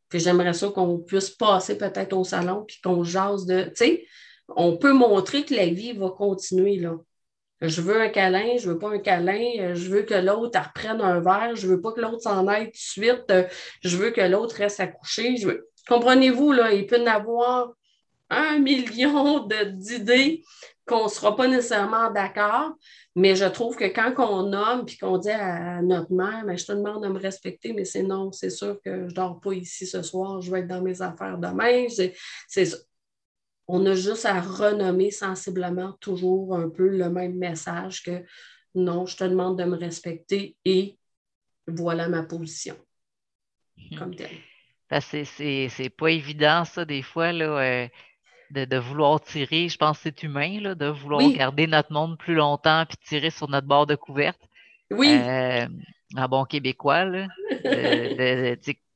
[0.09, 3.71] Puis j'aimerais ça qu'on puisse passer peut-être au salon puis qu'on jase de.
[3.75, 4.07] Tu
[4.49, 6.95] on peut montrer que la vie va continuer là.
[7.61, 11.21] Je veux un câlin, je veux pas un câlin, je veux que l'autre reprenne un
[11.21, 13.33] verre, je veux pas que l'autre s'en aille tout de suite,
[13.81, 15.35] je veux que l'autre reste à coucher.
[15.87, 17.71] Comprenez-vous, là, il peut y avoir
[18.29, 20.43] un million d'idées
[20.85, 22.73] qu'on ne sera pas nécessairement d'accord,
[23.15, 26.65] mais je trouve que quand on nomme puis qu'on dit à notre mère, mais je
[26.65, 29.53] te demande de me respecter, mais c'est non, c'est sûr que je ne dors pas
[29.53, 31.85] ici ce soir, je vais être dans mes affaires demain.
[31.87, 32.13] C'est,
[33.67, 38.23] on a juste à renommer sensiblement toujours un peu le même message que
[38.75, 40.97] non, je te demande de me respecter et
[41.67, 42.75] voilà ma position.
[43.77, 43.97] Hmm.
[43.97, 44.29] Comme tel.
[45.01, 47.31] C'est pas évident, ça, des fois.
[47.31, 47.87] Là, euh,
[48.51, 52.35] de, vouloir tirer, je pense que c'est humain, là, de vouloir garder notre monde plus
[52.35, 54.41] longtemps puis tirer sur notre bord de couverte.
[54.91, 55.09] Oui.
[55.19, 55.67] Euh,
[56.15, 57.27] en bon québécois, là.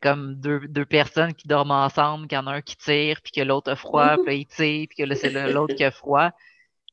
[0.01, 3.31] Comme deux, deux, personnes qui dorment ensemble, qu'il y en a un qui tire, puis
[3.31, 5.91] que l'autre a froid, puis là, il tire, puis que là, c'est l'autre qui a
[5.91, 6.31] froid.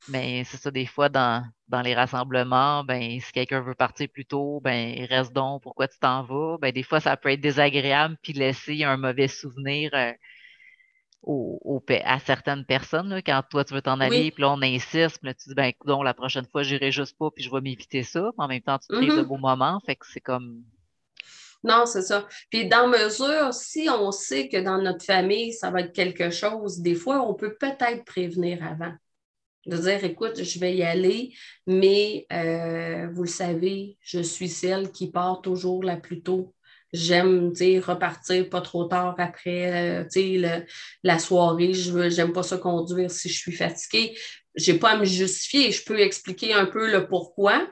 [0.09, 4.27] Mais c'est ça, des fois, dans, dans les rassemblements, ben, si quelqu'un veut partir plus
[4.27, 6.59] tôt, ben, reste donc, pourquoi tu t'en vas?
[6.61, 9.91] Ben, des fois, ça peut être désagréable, puis laisser un mauvais souvenir.
[9.95, 10.13] Euh,
[12.05, 15.35] à certaines personnes, quand toi, tu veux t'en aller, puis là, on insiste, puis là,
[15.35, 18.31] tu dis, ben, écoute, la prochaine fois, j'irai juste pas, puis je vais m'éviter ça.
[18.37, 20.63] en même temps, tu te mm de beaux moments, fait que c'est comme.
[21.65, 22.29] Non, c'est ça.
[22.51, 26.81] Puis dans mesure, si on sait que dans notre famille, ça va être quelque chose,
[26.81, 28.93] des fois, on peut peut-être prévenir avant.
[29.67, 31.33] De dire, écoute, je vais y aller,
[31.67, 36.55] mais euh, vous le savez, je suis celle qui part toujours la plus tôt
[36.95, 37.53] J'aime
[37.85, 40.61] repartir pas trop tard après euh,
[41.03, 41.75] la soirée.
[41.75, 44.17] Je n'aime pas ça conduire si je suis fatiguée.
[44.55, 45.73] Je n'ai pas à me justifier.
[45.73, 47.67] Je peux expliquer un peu le pourquoi,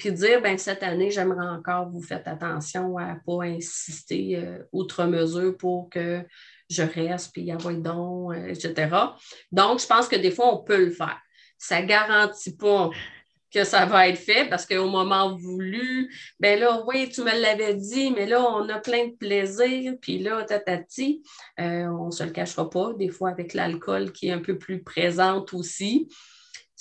[0.00, 4.58] puis dire ben, cette année, j'aimerais encore vous faites attention à ne pas insister euh,
[4.72, 6.24] outre mesure pour que
[6.68, 8.88] je reste, puis avoir donc, euh, etc.
[9.52, 11.18] Donc, je pense que des fois, on peut le faire.
[11.58, 12.90] Ça ne garantit pas
[13.52, 17.74] que ça va être fait parce qu'au moment voulu, ben là, oui, tu me l'avais
[17.74, 21.22] dit, mais là, on a plein de plaisir, puis là, tatati,
[21.58, 24.56] euh, on ne se le cachera pas, des fois avec l'alcool qui est un peu
[24.56, 26.08] plus présente aussi.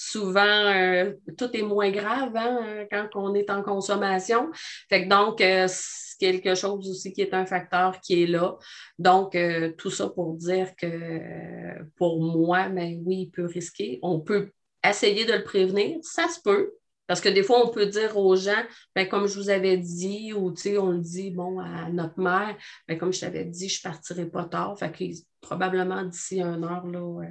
[0.02, 4.50] Souvent, euh, tout est moins grave hein, quand on est en consommation.
[4.88, 8.56] Fait que donc, euh, c'est quelque chose aussi qui est un facteur qui est là.
[8.98, 9.38] Donc,
[9.78, 14.00] tout ça pour dire que pour moi, ben oui, il peut risquer.
[14.02, 14.52] On peut
[14.88, 16.79] essayer de le prévenir, ça se peut.
[17.10, 18.64] Parce que des fois, on peut dire aux gens,
[18.96, 22.56] ben, comme je vous avais dit, ou on le dit bon, à notre mère,
[22.88, 24.78] ben, comme je t'avais dit, je ne partirai pas tard.
[24.78, 25.06] Fait que
[25.42, 27.24] probablement d'ici une heure, là,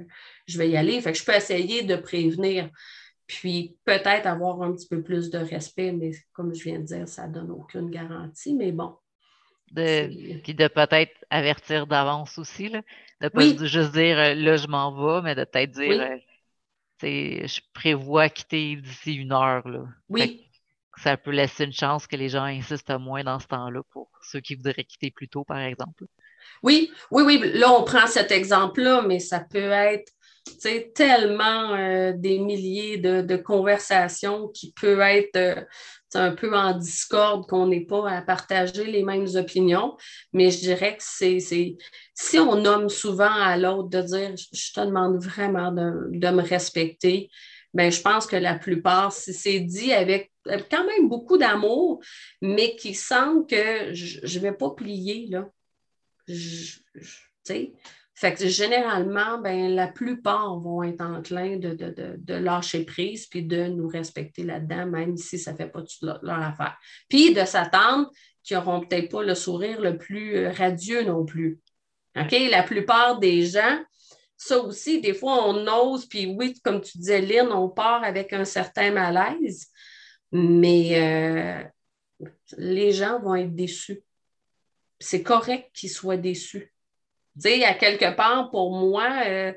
[0.47, 0.99] je vais y aller.
[0.99, 2.69] Fait que je peux essayer de prévenir.
[3.25, 7.07] Puis peut-être avoir un petit peu plus de respect, mais comme je viens de dire,
[7.07, 8.55] ça ne donne aucune garantie.
[8.55, 8.97] Mais bon.
[9.71, 12.81] De, puis de peut-être avertir d'avance aussi, là.
[13.21, 16.17] de ne pas juste dire là, je m'en vais, mais de peut-être dire euh,
[17.01, 19.67] je prévois quitter d'ici une heure.
[19.67, 19.83] Là.
[20.09, 20.45] Oui.
[20.97, 24.41] Ça peut laisser une chance que les gens insistent moins dans ce temps-là pour ceux
[24.41, 26.05] qui voudraient quitter plus tôt, par exemple.
[26.61, 27.51] Oui, oui, oui.
[27.53, 30.11] Là, on prend cet exemple-là, mais ça peut être
[30.93, 35.63] tellement euh, des milliers de, conversations qui peuvent être euh,
[36.15, 39.97] un peu en discorde, qu'on n'est pas à partager les mêmes opinions.
[40.33, 41.39] Mais je dirais que c'est
[42.13, 47.29] si on nomme souvent à l'autre de dire je te demande vraiment de, me respecter,
[47.73, 50.31] bien, je pense que la plupart, si c'est dit avec
[50.71, 52.01] quand même beaucoup d'amour,
[52.41, 55.47] mais qui sent que je ne vais pas plier, là.
[56.27, 56.79] Je,
[58.19, 63.87] fait que généralement, ben, la plupart vont être enclins de, lâcher prise puis de nous
[63.87, 66.77] respecter là-dedans, même si ça ne fait pas toute leur, affaire.
[67.07, 68.11] Puis de s'attendre
[68.43, 71.61] qui n'auront peut-être pas le sourire le plus euh, radieux non plus.
[72.19, 72.35] OK?
[72.51, 73.79] La plupart des gens,
[74.35, 78.33] ça aussi, des fois, on ose, puis oui, comme tu disais, Lynn, on part avec
[78.33, 79.69] un certain malaise,
[80.33, 81.63] mais
[82.21, 82.27] euh,
[82.57, 84.01] les gens vont être déçus.
[84.99, 86.73] C'est correct qu'ils soient déçus.
[87.39, 89.53] Sais, à quelque part, pour moi, euh,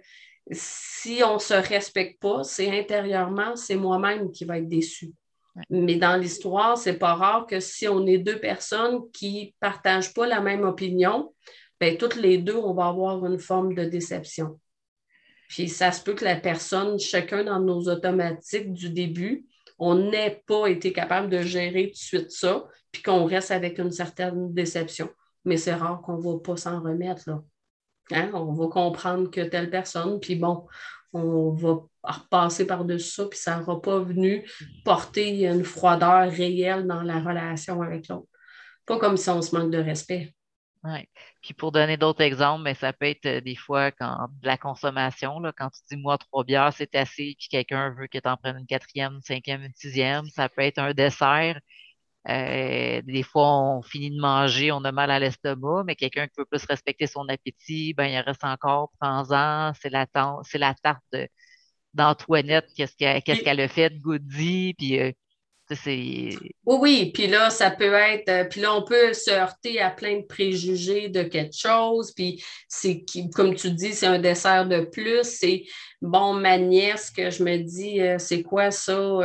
[0.51, 5.13] si on ne se respecte pas, c'est intérieurement, c'est moi-même qui va être déçu.
[5.69, 10.15] Mais dans l'histoire, c'est pas rare que si on est deux personnes qui ne partagent
[10.15, 11.35] pas la même opinion,
[11.81, 14.59] bien, toutes les deux, on va avoir une forme de déception.
[15.49, 19.47] Puis ça se peut que la personne, chacun dans nos automatiques du début,
[19.79, 23.79] on n'ait pas été capable de gérer tout de suite ça, puis qu'on reste avec
[23.79, 25.11] une certaine déception.
[25.45, 27.29] Mais c'est rare qu'on ne va pas s'en remettre.
[27.29, 27.43] Là.
[28.15, 28.31] Hein?
[28.35, 30.67] On va comprendre que telle personne, puis bon,
[31.13, 34.49] on va repasser par-dessus ça, puis ça n'aura pas venu
[34.85, 38.29] porter une froideur réelle dans la relation avec l'autre.
[38.87, 40.35] Pas comme si on se manque de respect.
[40.85, 41.09] Oui.
[41.41, 44.59] Puis pour donner d'autres exemples, mais ça peut être euh, des fois quand de la
[44.59, 48.29] consommation, là, quand tu dis moi trois bières, c'est assez, puis quelqu'un veut que tu
[48.29, 50.27] en prennes une quatrième, une cinquième, une sixième.
[50.31, 51.61] Ça peut être un dessert.
[52.29, 56.35] Euh, des fois, on finit de manger, on a mal à l'estomac, mais quelqu'un qui
[56.39, 60.07] veut plus respecter son appétit, ben il reste encore, prends-en, c'est la,
[60.45, 61.03] c'est la tarte
[61.95, 62.95] d'Antoinette, qu'est-ce
[63.43, 65.11] qu'elle a fait de goodie, puis euh,
[65.75, 69.91] oui, oui, puis là, ça peut être, euh, puis là, on peut se heurter à
[69.91, 73.05] plein de préjugés de quelque chose, puis c'est,
[73.35, 75.65] comme tu dis, c'est un dessert de plus, c'est,
[76.03, 79.21] bon, ma nièce, que je me dis, c'est quoi ça?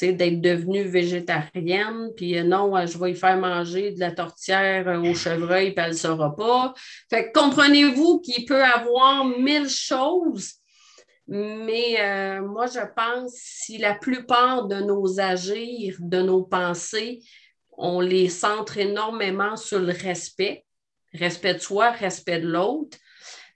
[0.00, 4.86] D'être devenue végétarienne, puis euh, non, euh, je vais y faire manger de la tortière
[4.88, 6.72] euh, au chevreuil, puis elle ne saura pas.
[7.10, 10.54] Fait comprenez-vous qu'il peut avoir mille choses,
[11.26, 17.20] mais moi, je pense si la plupart de nos agirs, de nos pensées,
[17.76, 20.64] on les centre énormément sur le respect,
[21.12, 22.96] respect de soi, respect de l'autre,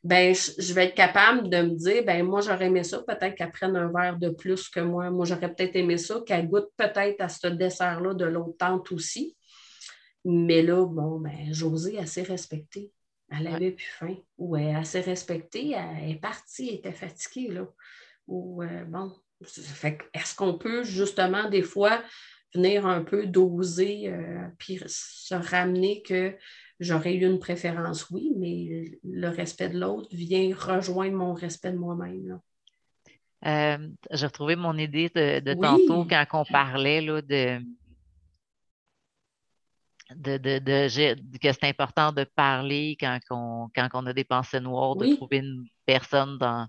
[0.05, 3.53] ben, je vais être capable de me dire, ben, moi, j'aurais aimé ça, peut-être qu'elle
[3.53, 5.11] prenne un verre de plus que moi.
[5.11, 9.37] Moi, j'aurais peut-être aimé ça, qu'elle goûte peut-être à ce dessert-là de l'autre tante aussi.
[10.25, 12.91] Mais là, bon, ben, Josée, elle s'est respectée.
[13.31, 14.17] Elle avait plus faim.
[14.38, 17.67] Ou elle, s'est respectée, elle est partie, elle était fatiguée, là.
[18.27, 19.12] Ou, euh, bon,
[20.15, 22.03] est-ce qu'on peut justement, des fois,
[22.55, 26.37] venir un peu doser, euh, puis se ramener que
[26.83, 31.79] J'aurais eu une préférence, oui, mais le respect de l'autre vient rejoindre mon respect de
[31.79, 32.40] moi-même.
[33.47, 37.61] Euh, j'ai retrouvé mon idée de, tantôt quand on parlait là, de,
[40.16, 45.14] de, que c'est important de parler quand on, quand on a des pensées noires, de
[45.14, 46.66] trouver une personne dans,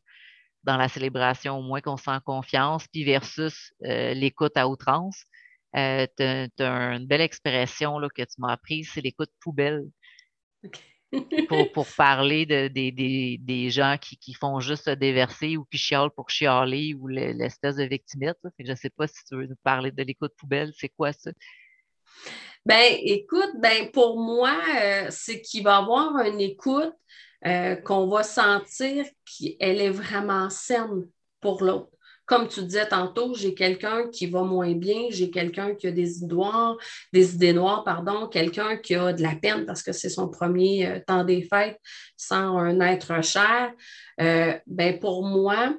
[0.64, 5.26] dans la célébration au moins qu'on sent confiance, puis versus euh, l'écoute à outrance.
[5.76, 9.86] Euh, tu as, une belle expression là, que tu m'as apprise, c'est l'écoute poubelle
[11.74, 16.96] pour, parler de, des gens qui, font juste se déverser ou qui chialent pour chialer
[16.96, 18.38] ou l'espèce de victimite.
[18.60, 21.32] Je ne sais pas si tu veux nous parler de l'écoute poubelle, c'est quoi ça?
[22.66, 26.94] Ben, écoute, ben, pour moi, euh, c'est qu'il va y avoir une écoute
[27.46, 31.10] euh, qu'on va sentir qu'elle est vraiment saine
[31.42, 31.90] pour l'autre
[32.26, 36.18] comme tu disais tantôt, j'ai quelqu'un qui va moins bien, j'ai quelqu'un qui a des
[36.18, 36.78] idées noires,
[37.12, 40.88] des idées noires, pardon, quelqu'un qui a de la peine parce que c'est son premier
[40.88, 41.80] euh, temps des fêtes
[42.16, 43.74] sans un être cher.
[44.22, 45.76] Euh, ben pour moi,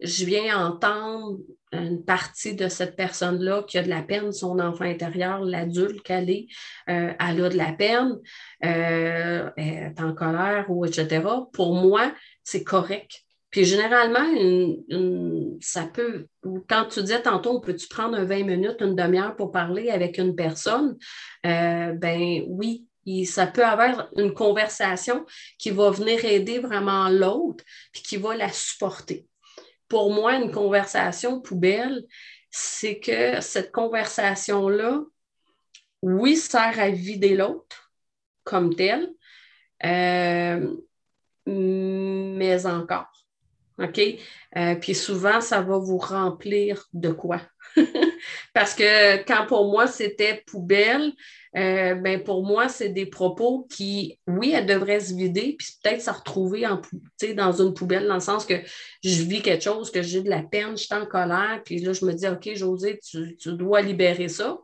[0.00, 1.38] je viens entendre
[1.72, 6.30] une partie de cette personne-là qui a de la peine, son enfant intérieur, l'adulte qu'elle
[6.30, 6.46] est,
[6.88, 8.18] euh, elle a de la peine,
[8.60, 11.22] est en colère ou etc.
[11.52, 14.26] Pour moi, c'est correct puis généralement,
[15.60, 16.26] ça peut,
[16.68, 20.36] quand tu disais tantôt, peux-tu prendre un 20 minutes, une demi-heure pour parler avec une
[20.36, 20.96] personne?
[21.44, 22.86] Euh, ben oui,
[23.26, 25.26] ça peut avoir une conversation
[25.58, 29.26] qui va venir aider vraiment l'autre, puis qui va la supporter.
[29.88, 32.04] Pour moi, une conversation poubelle,
[32.50, 35.02] c'est que cette conversation-là,
[36.02, 37.92] oui, sert à vider l'autre
[38.44, 39.10] comme tel,
[39.84, 40.76] euh,
[41.46, 43.19] mais encore.
[43.80, 44.00] OK?
[44.56, 47.40] Euh, puis souvent, ça va vous remplir de quoi?
[48.54, 51.12] Parce que quand pour moi, c'était poubelle,
[51.56, 56.02] euh, ben pour moi, c'est des propos qui, oui, elles devraient se vider, puis peut-être
[56.02, 56.80] se retrouver en,
[57.34, 58.54] dans une poubelle, dans le sens que
[59.02, 61.92] je vis quelque chose, que j'ai de la peine, je suis en colère, puis là,
[61.92, 64.58] je me dis, OK, José, tu, dois libérer ça.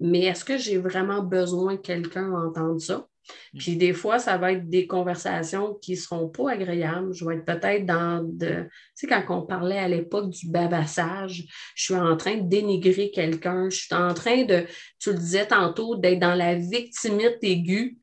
[0.00, 3.06] Mais est-ce que j'ai vraiment besoin que quelqu'un entende ça?
[3.52, 3.58] Mm.
[3.58, 7.12] Puis des fois, ça va être des conversations qui ne seront pas agréables.
[7.14, 8.64] Je vais être peut-être dans de.
[8.64, 13.10] Tu sais, quand on parlait à l'époque du babassage, je suis en train de dénigrer
[13.10, 14.64] quelqu'un, je suis en train de,
[14.98, 17.98] tu le disais tantôt, d'être dans la victimite aiguë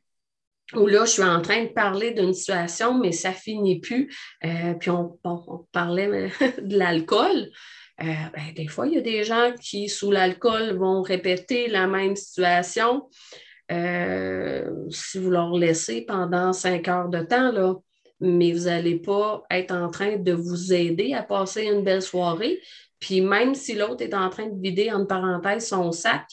[0.73, 4.11] où là, je suis en train de parler d'une situation, mais ça finit plus.
[4.43, 5.17] Euh, puis on,
[5.71, 6.07] parlait
[6.61, 7.49] de l'alcool.
[8.01, 11.88] Euh, ben, des fois, il y a des gens qui, sous l'alcool, vont répéter la
[11.88, 13.09] même situation.
[13.72, 17.76] Euh, si vous leur laissez pendant cinq heures de temps, là,
[18.20, 22.61] mais vous n'allez pas être en train de vous aider à passer une belle soirée.
[22.99, 26.26] Puis même si l'autre est en train de vider, en parenthèse, son sac,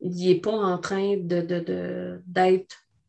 [0.00, 2.20] il n'est pas en train d'être de,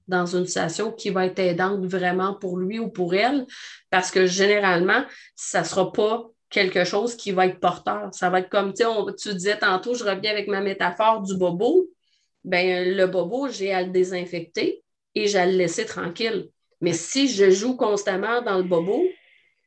[0.08, 3.46] dans une situation qui va être aidante vraiment pour lui ou pour elle,
[3.90, 5.04] parce que généralement,
[5.36, 8.10] ça ne sera pas quelque chose qui va être porteur.
[8.12, 11.90] Ça va être comme, tu disais tantôt, je reviens avec ma métaphore du bobo.
[12.44, 14.84] Ben, le bobo, j'ai à le désinfecter
[15.16, 16.50] et j'ai à le laisser tranquille.
[16.82, 19.06] Mais si je joue constamment dans le bobo,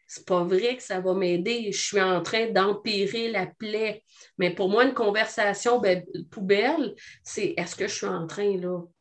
[0.07, 1.73] c'est pas vrai que ça va m'aider.
[1.73, 4.05] Je suis en train d'empirer la plaie.
[4.39, 8.57] Mais pour moi, une conversation ben, poubelle, c'est est-ce que je suis en train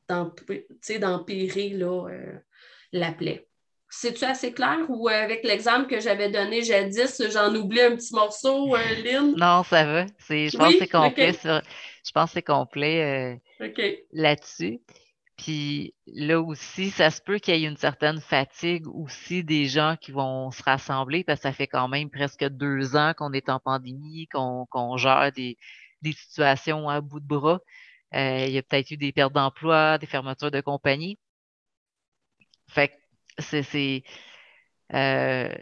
[0.07, 2.39] d'empirer euh,
[2.91, 3.47] la plaie?
[3.87, 4.79] C'est-tu assez clair?
[4.89, 9.35] Ou euh, avec l'exemple que j'avais donné jadis, j'en oublie un petit morceau, euh, Lynn?
[9.37, 10.05] Non, ça va.
[10.27, 11.33] Je pense que c'est complet,
[12.05, 13.41] je pense c'est complet
[14.11, 14.81] là-dessus.
[15.37, 19.97] Puis là aussi, ça se peut qu'il y ait une certaine fatigue aussi des gens
[19.99, 23.49] qui vont se rassembler parce que ça fait quand même presque deux ans qu'on est
[23.49, 25.57] en pandémie, qu'on gère des,
[26.01, 27.59] des situations à bout de bras.
[28.15, 31.19] Euh, il y a peut-être eu des pertes d'emploi, des fermetures de compagnie.
[32.69, 32.93] Fait que
[33.41, 34.03] c'est.
[34.93, 35.53] Euh,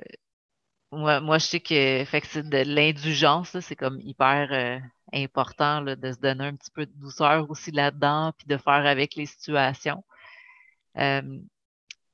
[0.91, 4.79] moi, je sais que, fait que c'est de l'indulgence, c'est comme hyper euh,
[5.14, 9.16] important de se donner un petit peu de douceur aussi là-dedans, puis de faire avec
[9.16, 10.03] les situations.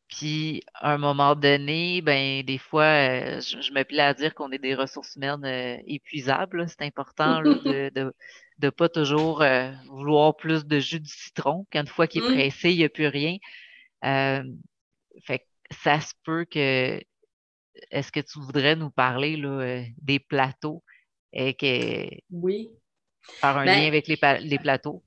[0.08, 4.58] Puis, à un moment donné, ben, des fois, je, me plais à dire qu'on est
[4.58, 5.46] des ressources humaines
[5.86, 6.68] épuisables.
[6.68, 8.12] C'est important de,
[8.60, 11.66] de pas toujours euh, vouloir plus de jus de citron.
[11.72, 12.34] Quand une fois qu'il est mmh.
[12.34, 13.38] pressé, il n'y a plus rien.
[14.06, 14.44] Euh,
[15.24, 17.02] fait ça se peut que.
[17.92, 20.84] Est-ce que tu voudrais nous parler là, euh, des plateaux
[21.32, 22.10] et que.
[22.30, 22.70] Oui.
[23.42, 24.18] Par un ben lien avec les,
[24.58, 25.02] plateaux?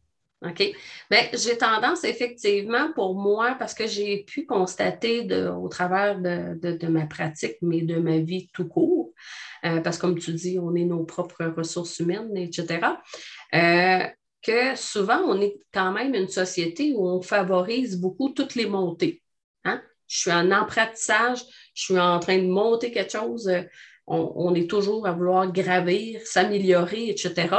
[0.45, 0.73] OK.
[1.11, 7.07] Bien, j'ai tendance, effectivement, pour moi, parce que j'ai pu constater au travers de, ma
[7.07, 9.13] pratique, mais de ma vie tout court,
[9.63, 12.81] parce que comme tu dis, on est nos propres ressources humaines, etc.
[13.55, 14.07] Euh,
[14.43, 19.23] que souvent, on est quand même une société où on favorise beaucoup toutes les montées.
[19.65, 19.81] Hein?
[20.09, 21.45] Je suis en apprentissage,
[21.75, 23.63] je suis en train de monter quelque chose, euh,
[24.09, 27.55] on, est toujours à vouloir gravir, s'améliorer, etc.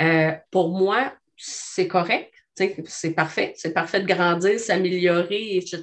[0.00, 5.82] Euh, pour moi, c'est correct, c'est parfait, c'est parfait de grandir, s'améliorer, etc.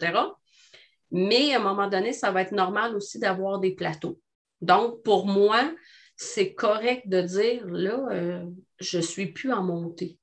[1.11, 4.19] Mais à un moment donné, ça va être normal aussi d'avoir des plateaux.
[4.61, 5.71] Donc, pour moi,
[6.15, 8.45] c'est correct de dire, là, euh,
[8.79, 10.17] je ne suis plus en montée.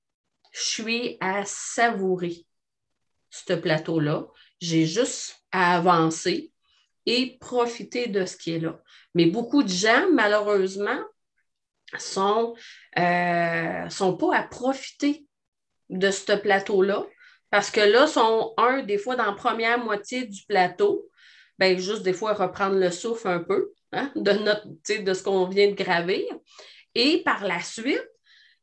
[0.53, 2.47] Je suis à savourer
[3.31, 4.27] ce plateau-là.
[4.61, 6.53] J'ai juste à avancer
[7.07, 8.81] et profiter de ce qui est là.
[9.15, 10.99] Mais beaucoup de gens, malheureusement,
[11.99, 12.55] sont,
[12.99, 15.25] euh, sont pas à profiter
[15.89, 17.05] de ce plateau-là
[17.51, 21.09] parce que là, sont, un, des fois, dans la première moitié du plateau,
[21.59, 23.73] ben, juste des fois reprendre le souffle un peu.
[23.93, 24.67] Hein, de, notre,
[25.03, 26.25] de ce qu'on vient de gravir.
[26.95, 28.07] Et par la suite,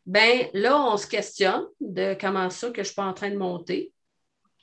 [0.05, 3.37] ben là, on se questionne de comment ça que je suis pas en train de
[3.37, 3.93] monter.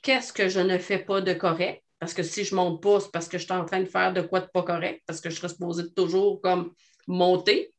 [0.03, 1.83] Qu'est-ce que je ne fais pas de correct?
[1.99, 4.13] Parce que si je monte pas, c'est parce que je suis en train de faire
[4.13, 6.73] de quoi de pas correct, parce que je serais supposé toujours comme
[7.07, 7.73] monter.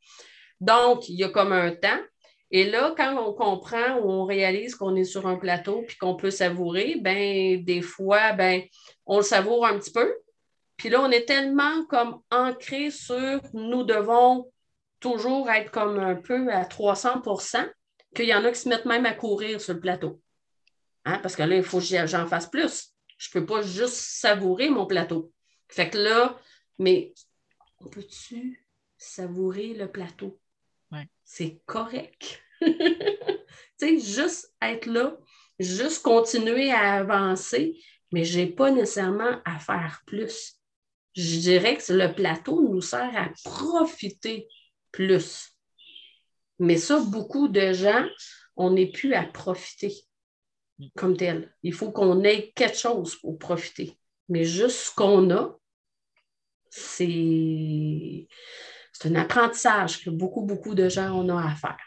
[0.62, 2.00] Donc, il y a comme un temps.
[2.52, 6.14] Et là, quand on comprend ou on réalise qu'on est sur un plateau puis qu'on
[6.14, 8.62] peut savourer, ben des fois, ben,
[9.04, 10.14] on le savoure un petit peu,
[10.76, 14.52] puis là, on est tellement comme ancré sur nous devons
[15.00, 17.68] toujours être comme un peu à 300%
[18.14, 20.20] qu'il y en a qui se mettent même à courir sur le plateau.
[21.04, 21.18] Hein?
[21.18, 22.92] Parce que là, il faut que j'en fasse plus.
[23.18, 25.32] Je ne peux pas juste savourer mon plateau.
[25.68, 26.38] Fait que là,
[26.78, 27.14] mais
[27.80, 28.64] on peut-tu
[28.96, 30.38] savourer le plateau?
[31.34, 32.42] C'est correct.
[32.60, 32.74] tu
[33.78, 35.16] sais, juste être là,
[35.58, 37.80] juste continuer à avancer,
[38.12, 40.62] mais je n'ai pas nécessairement à faire plus
[41.14, 44.48] je dirais que le plateau nous sert à profiter
[44.90, 45.50] plus.
[46.58, 48.06] Mais ça, beaucoup de gens,
[48.56, 49.94] on n'est plus à profiter
[50.96, 51.54] comme tel.
[51.62, 53.98] Il faut qu'on ait quelque chose pour profiter.
[54.28, 55.58] Mais juste ce qu'on a,
[56.70, 58.26] c'est
[59.07, 61.78] un apprentissage que beaucoup, beaucoup de gens ont à faire.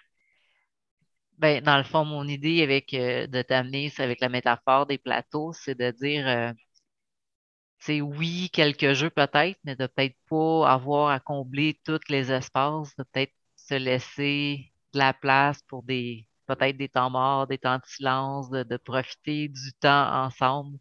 [1.37, 4.97] Ben, dans le fond, mon idée avec euh, de t'amener, c'est avec la métaphore des
[4.97, 6.53] plateaux, c'est de dire
[7.79, 12.95] c'est oui, quelques jeux peut-être, mais de peut-être pas avoir à combler tous les espaces,
[12.95, 17.77] de peut-être se laisser de la place pour des peut-être des temps morts, des temps
[17.77, 20.77] de silence, de, profiter du temps ensemble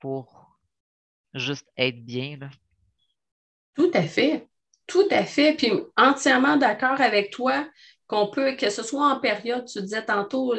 [0.00, 0.58] pour
[1.34, 2.36] juste être bien.
[2.38, 2.50] Là.
[3.74, 4.48] Tout à fait.
[4.86, 5.54] Tout à fait.
[5.54, 7.66] Puis entièrement d'accord avec toi
[8.06, 10.54] qu'on peut, que ce soit en période, tu disais tantôt,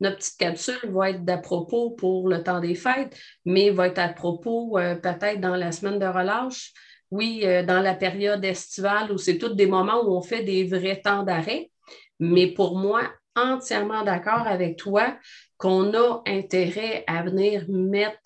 [0.00, 4.00] notre petite capsule va être d'à propos pour le temps des fêtes, mais va être
[4.00, 6.72] à propos euh, peut-être dans la semaine de relâche.
[7.12, 10.64] Oui, euh, dans la période estivale où c'est tous des moments où on fait des
[10.64, 11.70] vrais temps d'arrêt.
[12.18, 13.02] Mais pour moi,
[13.36, 15.16] entièrement d'accord avec toi
[15.56, 18.18] qu'on a intérêt à venir mettre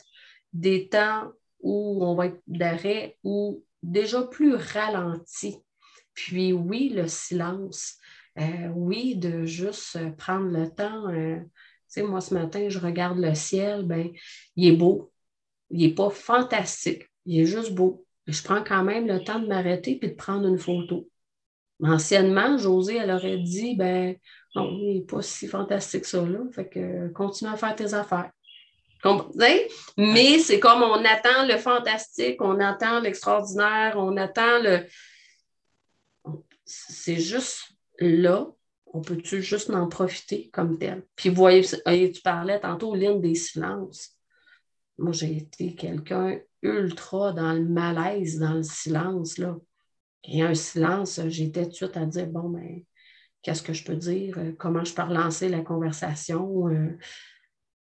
[0.53, 1.25] des temps
[1.61, 5.57] où on va être d'arrêt ou déjà plus ralenti.
[6.15, 7.99] Puis oui, le silence.
[8.39, 11.09] Euh, oui, de juste prendre le temps.
[11.09, 11.49] Euh, tu
[11.89, 14.11] sais, moi, ce matin, je regarde le ciel, ben,
[14.57, 15.13] il est beau.
[15.71, 17.11] Il n'est pas fantastique.
[17.25, 18.07] Il est juste beau.
[18.27, 21.09] Je prends quand même le temps de m'arrêter et de prendre une photo.
[21.83, 24.17] Anciennement, José, elle aurait dit, ben,
[24.55, 26.41] non, il n'est pas si fantastique ça, là.
[26.53, 28.31] Fait que continue à faire tes affaires.
[29.97, 34.87] Mais c'est comme on attend le fantastique, on attend l'extraordinaire, on attend le.
[36.65, 38.47] C'est juste là,
[38.87, 41.03] on peut-tu juste en profiter comme tel?
[41.15, 44.17] Puis, voyez, tu parlais tantôt, Lynn, des silences.
[44.99, 49.39] Moi, j'ai été quelqu'un ultra dans le malaise, dans le silence.
[49.39, 49.57] Là.
[50.27, 52.83] A un silence, j'étais tout de suite à dire, bon, ben,
[53.43, 54.39] qu'est-ce que je peux dire?
[54.59, 56.69] Comment je peux relancer la conversation?
[56.69, 56.99] Euh,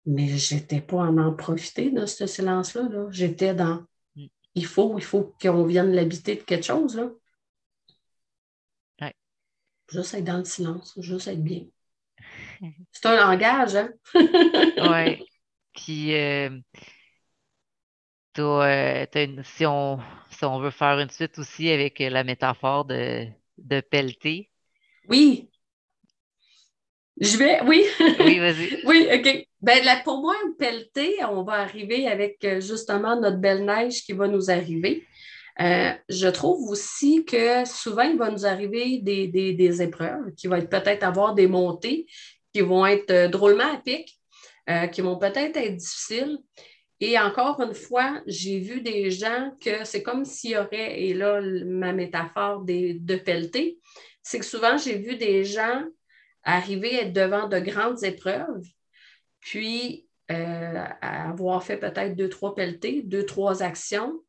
[0.06, 2.82] mais je n'étais pas à en profiter de ce silence-là.
[2.82, 3.84] -là, j'étais dans
[4.54, 6.96] il faut, il faut qu'on vienne l'habiter de quelque chose.
[6.96, 7.10] Là.
[9.90, 11.64] Juste être dans le silence, juste être bien.
[12.92, 13.90] C'est un langage, hein?
[14.14, 15.26] oui.
[15.74, 16.50] Puis, euh,
[18.38, 19.06] euh,
[19.42, 19.98] si, on,
[20.30, 23.26] si on veut faire une suite aussi avec la métaphore de,
[23.58, 24.50] de pelleter.
[25.08, 25.50] Oui.
[27.20, 27.84] Je vais, oui.
[28.20, 28.80] Oui, vas-y.
[28.86, 29.46] oui, OK.
[29.60, 34.12] Ben, là, pour moi, pelleter, on va arriver avec euh, justement notre belle neige qui
[34.12, 35.04] va nous arriver.
[35.60, 40.68] Euh, je trouve aussi que souvent, il va nous arriver des, épreuves qui vont être
[40.68, 42.06] peut-être avoir des montées
[42.54, 44.18] qui vont être euh, drôlement à pic,
[44.70, 46.38] euh, qui vont peut-être être difficiles.
[47.00, 51.12] Et encore une fois, j'ai vu des gens que c'est comme s'il y aurait, et
[51.12, 53.78] là, ma métaphore des, de pelleter,
[54.22, 55.82] c'est que souvent, j'ai vu des gens
[56.44, 58.62] arriver à être devant de grandes épreuves,
[59.40, 64.24] puis avoir fait peut-être deux, trois pelletés, deux, trois actions,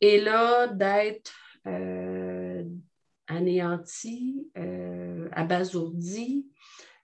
[0.00, 1.32] et là, d'être
[1.66, 2.64] euh,
[3.28, 6.46] anéanti, euh, abasourdi,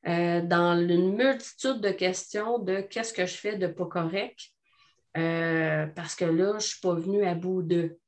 [0.07, 4.39] euh, dans une multitude de questions de qu'est-ce que je fais de pas correct,
[5.15, 7.99] parce que là, je ne suis pas venue à bout de.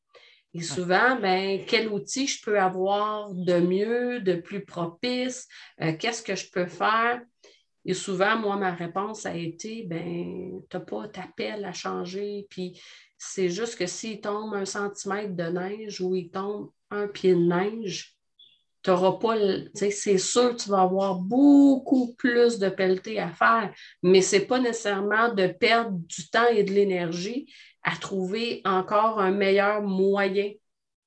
[0.55, 5.49] Et souvent, ben, quel outil je peux avoir de mieux, de plus propice,
[5.99, 7.21] qu'est-ce que je peux faire?
[7.85, 12.47] Et souvent, moi, ma réponse a été, ben, tu n'as pas ta pelle à changer,
[12.49, 12.81] puis
[13.19, 17.41] c'est juste que s'il tombe un centimètre de neige ou il tombe un pied de
[17.41, 18.17] neige,
[18.83, 19.37] tu n'auras pas,
[19.75, 24.45] c'est sûr que tu vas avoir beaucoup plus de pelleté à faire, mais ce n'est
[24.45, 27.53] pas nécessairement de perdre du temps et de l'énergie
[27.85, 30.51] à trouver encore un meilleur moyen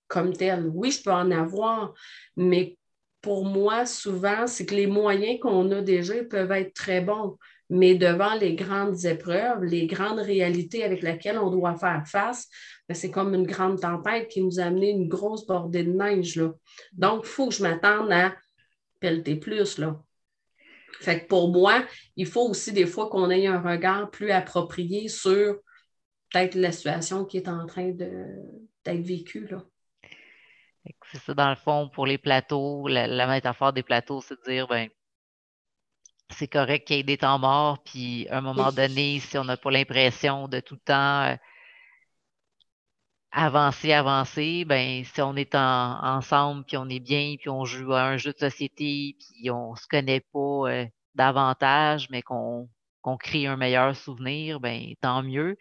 [0.08, 0.70] comme tel.
[0.74, 1.94] Oui, je peux en avoir,
[2.36, 2.78] mais
[3.22, 7.38] pour moi, souvent, c'est que les moyens qu'on a déjà peuvent être très bons
[7.70, 12.48] mais devant les grandes épreuves, les grandes réalités avec lesquelles on doit faire face,
[12.88, 16.38] ben, c'est comme une grande tempête qui nous a amené une grosse bordée de neige.
[16.38, 16.54] Là.
[16.94, 18.36] Donc, il faut que je m'attende à
[19.00, 19.78] pelleter plus.
[19.78, 20.02] Là.
[21.02, 21.84] Fait que pour moi,
[22.16, 25.60] il faut aussi des fois qu'on ait un regard plus approprié sur
[26.30, 29.48] peut-être la situation qui est en train d'être vécue.
[29.48, 29.64] Là.
[31.12, 34.50] C'est ça, dans le fond, pour les plateaux, la, la métaphore des plateaux, c'est de
[34.52, 34.90] dire, ben,
[36.30, 39.44] c'est correct qu'il y ait des temps morts, puis à un moment donné, si on
[39.46, 41.36] n'a pas l'impression de tout le temps euh,
[43.32, 48.04] avancer, avancer, ben si on est ensemble, puis on est bien, puis on joue à
[48.04, 52.70] un jeu de société, puis on se connaît pas euh, davantage, mais qu'on
[53.20, 55.58] crée un meilleur souvenir, ben tant mieux.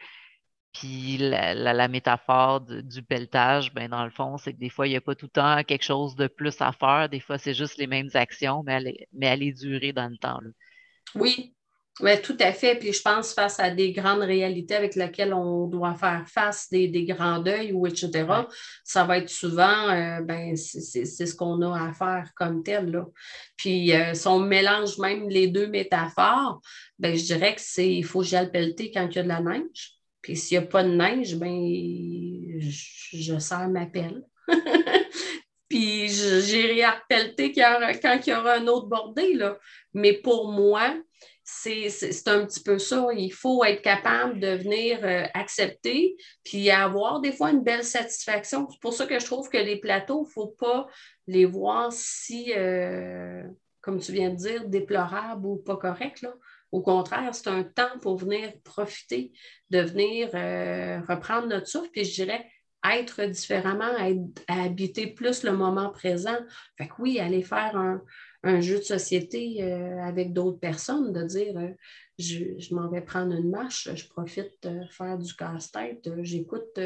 [0.79, 4.97] Puis la, métaphore du pelletage, ben dans le fond, c'est que des fois, il n'y
[4.97, 7.09] a pas tout le temps quelque chose de plus à faire.
[7.09, 10.19] Des fois, c'est juste les mêmes actions, mais elle, mais elle est durée dans le
[10.19, 10.39] temps.
[11.15, 11.55] Oui,
[12.01, 12.75] Oui, tout à fait.
[12.75, 16.91] Puis je pense face à des grandes réalités avec lesquelles on doit faire face, des,
[17.07, 18.27] grands deuils ou etc.,
[18.85, 22.91] ça va être souvent, euh, ben, c'est ce qu'on a à faire comme tel.
[22.91, 23.07] Là.
[23.57, 26.61] Puis euh, si on mélange même les deux métaphores,
[26.99, 29.41] ben, je dirais que c'est il faut gel pelleter quand il y a de la
[29.41, 29.96] neige.
[30.27, 31.57] Puis s'il n'y a pas de neige, ben,
[32.59, 34.25] je, je sers ma pelle.
[35.69, 39.35] Puis j'irai à quand il y aura un autre bordé.
[39.35, 39.57] Là.
[39.95, 40.97] Mais pour moi,
[41.45, 41.87] c'est
[42.27, 43.07] un petit peu ça.
[43.17, 48.67] Il faut être capable de venir euh, accepter, puis avoir des fois une belle satisfaction.
[48.69, 50.89] C'est pour ça que je trouve que les plateaux, il ne faut pas
[51.29, 53.45] les voir si, euh,
[53.81, 56.27] comme tu viens de dire, déplorables ou pas corrects.
[56.77, 59.33] Au contraire, c'est un temps pour venir profiter,
[59.71, 62.45] de venir euh, reprendre notre souffle, puis je dirais
[62.85, 63.93] être différemment,
[64.47, 66.37] habiter plus le moment présent.
[66.77, 67.75] Fait que oui, aller faire
[68.45, 71.71] un, jeu de société euh, avec d'autres personnes, de dire euh,
[72.19, 76.79] je, m'en vais prendre une marche, je profite de faire du casse-tête, j'écoute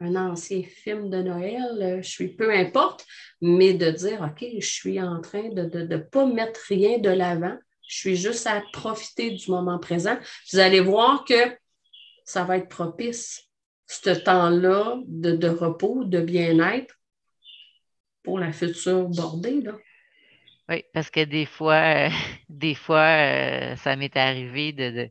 [0.00, 3.06] un ancien film de Noël, je suis peu importe,
[3.40, 7.56] mais de dire OK, je suis en train de ne pas mettre rien de l'avant,
[7.86, 10.16] je suis juste à profiter du moment présent.
[10.52, 11.56] Vous allez voir que
[12.24, 13.48] ça va être propice,
[13.86, 16.94] ce temps-là de, de repos, de bien-être
[18.22, 19.60] pour la future bordée.
[19.60, 19.74] Là.
[20.68, 22.10] Oui, parce que des fois, euh,
[22.48, 25.10] des fois, euh, ça m'est arrivé de,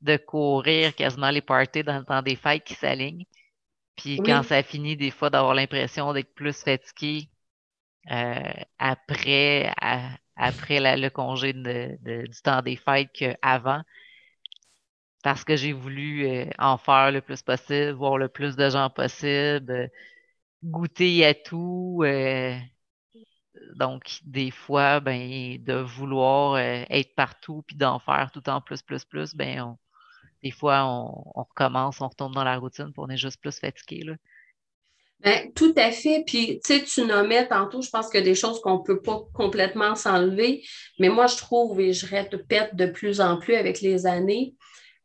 [0.00, 3.26] de, courir quasiment les parties dans le temps des fêtes qui s'alignent.
[3.96, 7.28] Puis quand ça finit, des fois, d'avoir l'impression d'être plus fatigué
[8.10, 9.72] euh, après,
[10.40, 13.82] après le congé du temps des fêtes qu'avant.
[15.22, 16.26] Parce que j'ai voulu
[16.58, 19.90] en faire le plus possible, voir le plus de gens possible,
[20.64, 22.02] goûter à tout
[23.76, 28.82] donc, des fois, ben, de vouloir euh, être partout puis d'en faire tout en plus,
[28.82, 29.76] plus, plus, ben,
[30.42, 34.04] des fois, on, recommence, on retombe dans la routine pour on est juste plus fatigué.
[34.04, 34.14] Là.
[35.22, 36.24] Ben, tout à fait.
[36.26, 39.20] Puis, tu sais, tu nommais tantôt, je pense que des choses qu'on ne peut pas
[39.34, 40.64] complètement s'enlever,
[40.98, 44.54] mais moi, je trouve, et je répète de plus en plus avec les années,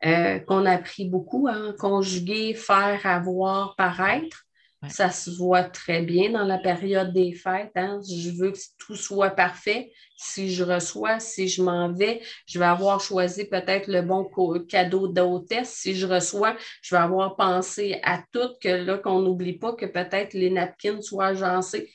[0.06, 4.45] euh, qu'on a appris beaucoup, hein, conjuguer, faire, avoir, paraître.
[4.90, 7.72] Ça se voit très bien dans la période des fêtes.
[7.76, 8.00] Hein.
[8.08, 9.92] Je veux que tout soit parfait.
[10.18, 14.30] Si je reçois, si je m'en vais, je vais avoir choisi peut-être le bon
[14.68, 15.74] cadeau d'hôtesse.
[15.74, 19.86] Si je reçois, je vais avoir pensé à tout, que là, qu'on n'oublie pas que
[19.86, 21.94] peut-être les napkins soient agencés.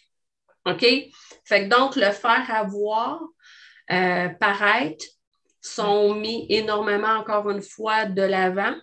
[0.66, 0.84] OK?
[1.44, 3.20] Fait que donc, le faire avoir,
[3.90, 5.04] euh, paraître,
[5.60, 8.74] sont mis énormément, encore une fois, de l'avant.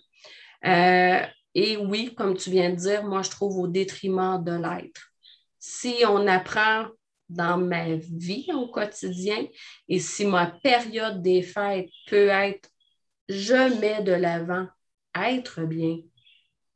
[0.65, 1.21] Euh,
[1.59, 5.11] et oui, comme tu viens de dire, moi, je trouve au détriment de l'être.
[5.57, 6.85] Si on apprend
[7.29, 9.47] dans ma vie au quotidien
[9.89, 12.69] et si ma période des fêtes peut être,
[13.27, 14.67] je mets de l'avant
[15.19, 15.97] être bien,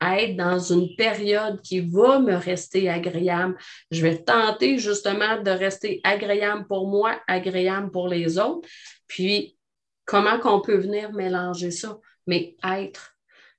[0.02, 3.56] être dans une période qui va me rester agréable.
[3.92, 8.68] Je vais tenter justement de rester agréable pour moi, agréable pour les autres.
[9.06, 9.60] Puis,
[10.06, 12.00] comment qu'on peut venir mélanger ça?
[12.26, 13.11] Mais être,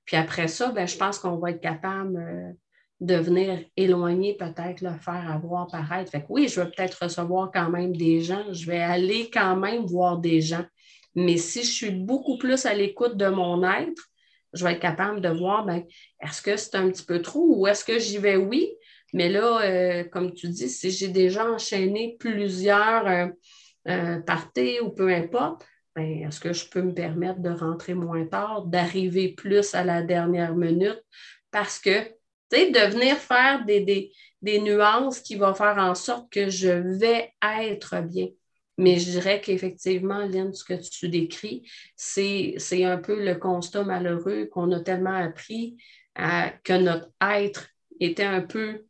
[0.05, 2.51] puis après ça, ben, je pense qu'on va être capable euh,
[2.99, 6.11] de venir éloigner peut-être le faire avoir paraître.
[6.11, 9.55] Fait que oui, je vais peut-être recevoir quand même des gens, je vais aller quand
[9.55, 10.65] même voir des gens.
[11.15, 14.01] Mais si je suis beaucoup plus à l'écoute de mon être,
[14.53, 15.83] je vais être capable de voir, ben,
[16.21, 18.35] est-ce que c'est un petit peu trop ou est-ce que j'y vais?
[18.35, 18.69] Oui?
[19.13, 23.31] Mais là, euh, comme tu dis, si j'ai déjà enchaîné plusieurs
[23.87, 25.65] euh, parties ou peu importe,
[25.97, 30.55] est-ce que je peux me permettre de rentrer moins tard, d'arriver plus à la dernière
[30.55, 31.01] minute?
[31.51, 32.13] Parce que, tu
[32.51, 38.01] sais, de venir faire des, nuances qui vont faire en sorte que je vais être
[38.01, 38.27] bien.
[38.77, 44.45] Mais je dirais qu'effectivement, Lynn, ce que tu décris, c'est un peu le constat malheureux
[44.47, 45.77] qu'on a tellement appris
[46.15, 47.69] que notre être
[47.99, 48.85] était un peu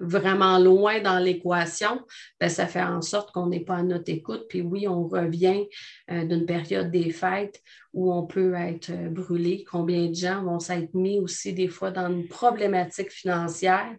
[0.00, 2.00] vraiment loin dans l'équation,
[2.40, 4.46] ben, ça fait en sorte qu'on n'est pas à notre écoute.
[4.48, 5.66] Puis oui, on revient
[6.10, 7.60] euh, d'une période des fêtes
[7.92, 9.64] où on peut être euh, brûlé.
[9.70, 13.94] Combien de gens vont s'être mis aussi des fois dans une problématique financière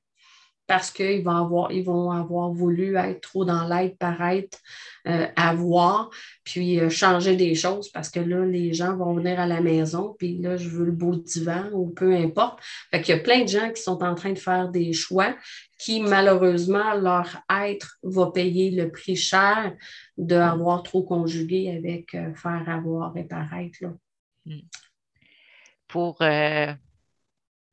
[0.68, 4.57] parce qu'ils vont avoir, ils vont avoir voulu être trop dans l'aide, paraître,
[5.07, 6.09] euh, avoir,
[6.43, 10.16] puis euh, changer des choses parce que là, les gens vont venir à la maison,
[10.18, 12.59] puis là, je veux le beau divan ou peu importe.
[12.91, 15.36] Fait qu'il y a plein de gens qui sont en train de faire des choix
[15.78, 19.76] qui, malheureusement, leur être va payer le prix cher
[20.18, 23.80] d'avoir trop conjugué avec euh, faire avoir et paraître.
[23.82, 23.89] Là.
[24.45, 24.59] Hmm.
[25.88, 26.20] Pour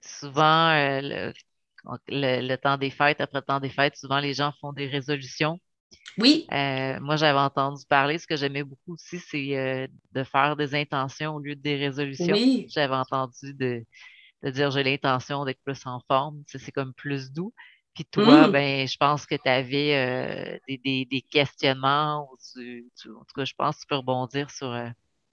[0.01, 1.33] souvent, le,
[2.09, 5.59] le, temps des fêtes, après le temps des fêtes, souvent les gens font des résolutions.
[6.19, 6.47] Oui.
[6.53, 10.75] Euh, moi, j'avais entendu parler, ce que j'aimais beaucoup aussi, c'est euh, de faire des
[10.75, 12.35] intentions au lieu des résolutions.
[12.35, 12.67] Oui.
[12.69, 13.85] J'avais entendu de,
[14.43, 17.55] de dire j'ai l'intention d'être plus en forme, c'est comme plus doux.
[17.95, 18.53] Puis toi, mm.
[18.53, 23.45] ben, je pense que tu avais euh, des, des, des, questionnements, ou en tout cas,
[23.45, 24.77] je pense que tu peux rebondir sur,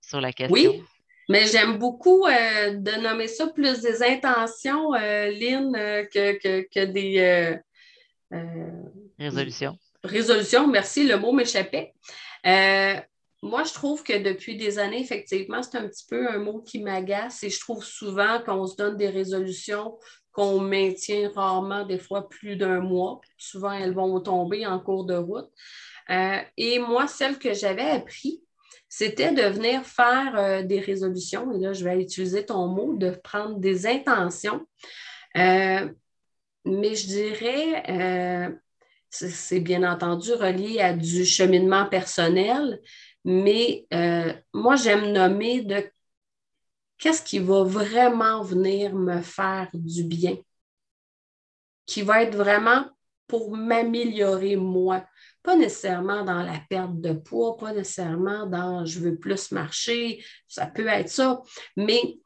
[0.02, 0.54] sur la question.
[0.54, 0.84] Oui,
[1.30, 5.74] mais j'aime beaucoup de nommer ça plus des intentions, Lynn,
[6.12, 7.58] que, que, que, des
[9.20, 11.94] résolutions résolution, merci, le mot m'échappait.
[12.46, 12.96] Euh,
[13.42, 16.80] moi, je trouve que depuis des années, effectivement, c'est un petit peu un mot qui
[16.80, 19.98] m'agace et je trouve souvent qu'on se donne des résolutions
[20.32, 23.22] qu'on maintient rarement, des fois plus d'un mois.
[23.38, 25.50] Souvent, elles vont tomber en cours de route.
[26.10, 28.42] Euh, et moi, celle que j'avais appris,
[28.98, 31.52] c'était de venir faire euh, des résolutions.
[31.52, 34.66] Et là, je vais utiliser ton mot, de prendre des intentions.
[35.36, 38.56] mais je dirais,
[39.10, 42.82] c'est bien entendu relié à du cheminement personnel,
[43.24, 45.84] mais euh, moi, j'aime nommer de
[46.98, 50.38] qu'est-ce qui va vraiment venir me faire du bien,
[51.86, 52.86] qui va être vraiment
[53.28, 55.06] pour m'améliorer moi,
[55.46, 60.66] pas nécessairement dans la perte de poids, pas nécessairement dans je veux plus marcher, ça
[60.66, 61.42] peut être ça,
[61.78, 62.18] mais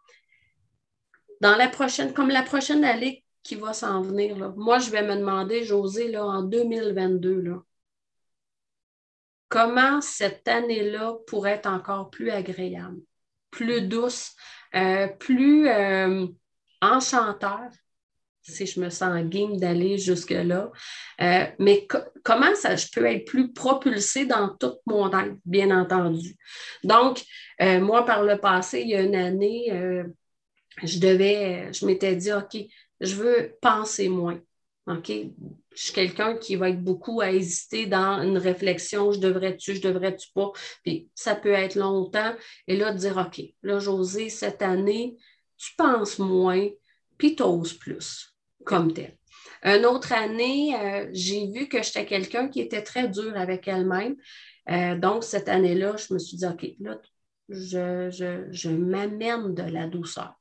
[1.41, 4.53] dans la prochaine, comme la prochaine année, qui va s'en venir.
[4.57, 7.63] Moi, je vais me demander, José, en 2022, là,
[9.47, 12.99] comment cette année-là pourrait être encore plus agréable,
[13.49, 14.35] plus douce,
[14.75, 16.27] euh, plus euh,
[16.81, 17.69] enchanteur,
[18.49, 20.71] si je me sens game d'aller jusque-là.
[21.21, 21.87] Euh, mais
[22.23, 26.35] comment ça, je peux être plus propulsée dans toute mon être, bien entendu?
[26.83, 27.23] Donc,
[27.59, 29.71] moi, par le passé, il y a une année,
[30.83, 32.57] je devais, je m'étais dit, OK,
[33.01, 34.39] je veux penser moins.
[34.87, 35.11] OK?
[35.75, 39.81] Je suis quelqu'un qui va être beaucoup à hésiter dans une réflexion, je devrais-tu, je
[39.81, 40.51] devrais-tu pas?
[40.83, 42.35] Puis ça peut être longtemps.
[42.67, 45.15] Et là, dire, OK, là, José, cette année,
[45.57, 46.67] tu penses moins,
[47.17, 48.35] puis tu oses plus,
[48.65, 49.15] comme tel.
[49.63, 54.15] Une autre année, euh, j'ai vu que j'étais quelqu'un qui était très dur avec elle-même.
[54.69, 56.97] Euh, donc, cette année-là, je me suis dit, OK, là,
[57.49, 60.39] je, je m'amène de la douceur.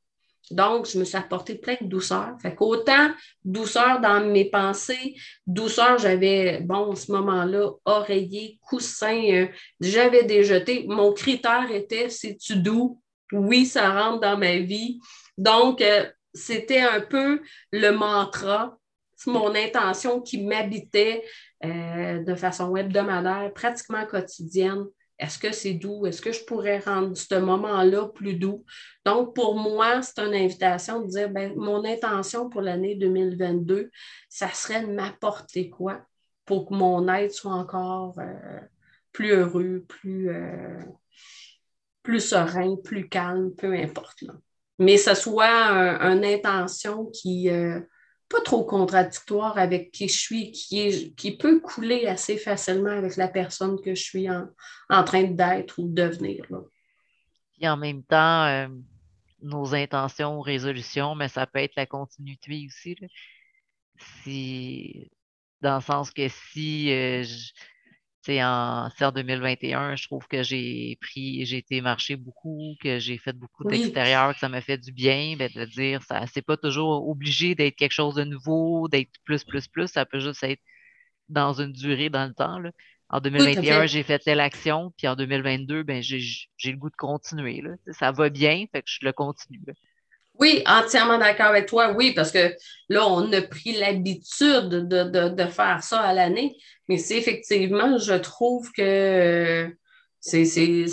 [0.51, 2.37] Donc, je me suis apporté plein de douceur.
[2.41, 3.11] Fait qu'autant
[3.45, 5.14] douceur dans mes pensées,
[5.47, 9.47] douceur, j'avais, bon, en ce moment-là, oreiller, coussin, euh,
[9.81, 10.85] j'avais déjeté.
[10.89, 13.01] Mon critère était, c'est-tu doux?
[13.33, 14.99] Oui, ça rentre dans ma vie.
[15.37, 17.41] Donc, euh, c'était un peu
[17.72, 18.79] le mantra,
[19.26, 21.24] mon intention qui m'habitait
[21.64, 24.85] euh, de façon hebdomadaire, pratiquement quotidienne.
[25.18, 26.07] Est-ce que c'est doux?
[26.07, 28.64] Est-ce que je pourrais rendre ce moment-là plus doux?
[29.05, 33.91] Donc, pour moi, c'est une invitation de dire, ben, mon intention pour l'année 2022,
[34.29, 36.03] ça serait de m'apporter quoi
[36.45, 38.61] pour que mon être soit encore euh,
[39.12, 40.81] plus heureux, plus, euh,
[42.03, 44.22] plus serein, plus calme, peu importe.
[44.79, 47.81] Mais ce soit une intention qui, euh,
[48.29, 53.16] pas trop contradictoire avec qui je suis, qui, est, qui peut couler assez facilement avec
[53.16, 56.45] la personne que je suis en, train d'être ou de devenir.
[56.51, 56.61] Là.
[57.61, 58.68] Et en même temps, euh,
[59.43, 62.97] nos intentions, résolutions, mais ça peut être la continuité aussi.
[64.22, 65.11] Si,
[65.61, 67.53] dans le sens que si euh, je,
[68.29, 73.33] en, en 2021, je trouve que j'ai pris, j'ai été marcher beaucoup, que j'ai fait
[73.33, 77.09] beaucoup d'extérieur, que ça m'a fait du bien, ben, de dire, ça, c'est pas toujours
[77.09, 80.61] obligé d'être quelque chose de nouveau, d'être plus, plus, plus, ça peut juste être
[81.29, 82.59] dans une durée dans le temps.
[83.11, 86.21] En 2021, j'ai fait telle action, puis en 2022, ben, j'ai,
[86.64, 87.62] le goût de continuer.
[87.62, 87.71] Là.
[87.93, 89.64] Ça va bien, fait que je le continue.
[90.39, 91.93] Oui, entièrement d'accord avec toi.
[91.97, 92.55] Oui, parce que
[92.89, 96.57] là, on a pris l'habitude de, faire ça à l'année.
[96.89, 99.68] Mais c'est effectivement, je trouve que
[100.20, 100.45] c'est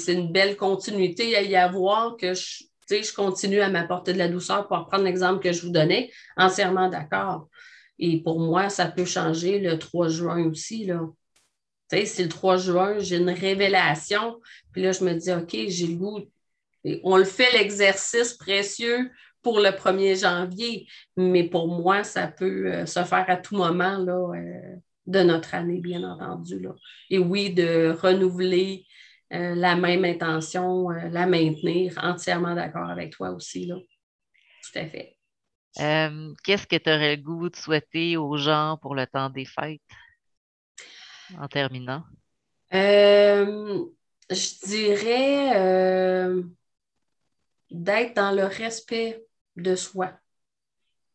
[0.08, 4.68] une belle continuité à y avoir que je, je continue à m'apporter de la douceur
[4.68, 6.12] pour reprendre l'exemple que je vous donnais.
[6.38, 7.48] Entièrement d'accord.
[8.00, 10.86] Et pour moi, ça peut changer le 3 juin aussi.
[10.86, 11.02] Là.
[12.04, 14.40] si le 3 juin, j'ai une révélation,
[14.72, 16.20] puis là, je me dis, OK, j'ai le goût.
[17.04, 19.12] on le fait l'exercice précieux
[19.46, 24.00] pour le 1er janvier, mais pour moi, ça peut euh, se faire à tout moment
[24.00, 24.76] là, euh,
[25.06, 26.60] de notre année, bien entendu.
[26.60, 26.74] Là.
[27.12, 28.88] Et oui, de renouveler
[29.34, 33.68] euh, la même intention, la maintenir, entièrement d'accord avec toi aussi.
[33.68, 33.76] Là.
[34.64, 35.16] Tout à fait.
[36.44, 39.80] Qu'est-ce que tu aurais le goût de souhaiter aux gens pour le temps des fêtes?
[41.38, 42.04] En terminant.
[42.72, 43.86] je
[44.66, 46.34] dirais
[47.70, 49.24] d'être dans le respect
[49.56, 50.12] de soi.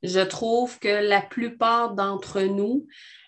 [0.02, 2.86] je trouve que la plupart d'entre nous,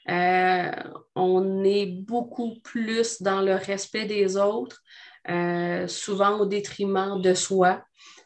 [0.08, 0.70] euh,
[1.14, 4.82] on est beaucoup plus dans le respect des autres,
[5.28, 7.82] euh, souvent au détriment de soi.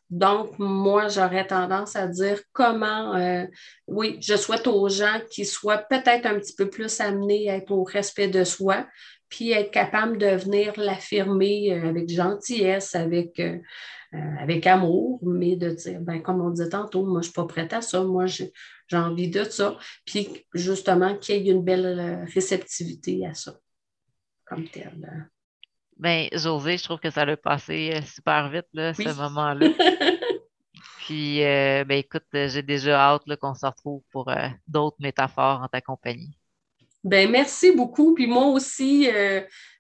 [0.09, 3.45] Donc, moi, j'aurais tendance à dire comment, euh,
[3.89, 7.73] oui, je souhaite aux gens qui soient peut-être un petit peu plus amenés à être
[7.73, 8.87] au respect de soi,
[9.29, 13.43] puis être capable de venir l'affirmer avec gentillesse, avec,
[14.13, 17.45] avec amour, mais de dire, ben, comme on disait tantôt, moi, je ne suis pas
[17.45, 18.53] prête à ça, moi, j'ai
[18.93, 19.77] envie de ça.
[20.05, 23.59] Puis justement, qu'il y ait une belle euh, réceptivité à ça,
[24.45, 25.29] comme tel.
[25.97, 29.69] Bien, José, je trouve que ça a passé euh, super vite, là, ce moment-là.
[31.07, 34.31] Puis, euh, ben, écoute, j'ai déjà hâte qu'on se retrouve pour
[34.67, 36.37] d'autres métaphores en ta compagnie.
[37.05, 38.15] Ben, merci beaucoup.
[38.15, 39.09] Puis moi aussi,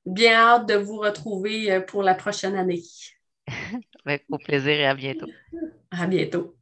[0.04, 2.80] bien hâte de vous retrouver pour la prochaine année.
[4.06, 5.26] Avec au plaisir et à bientôt.
[5.90, 6.54] À bientôt.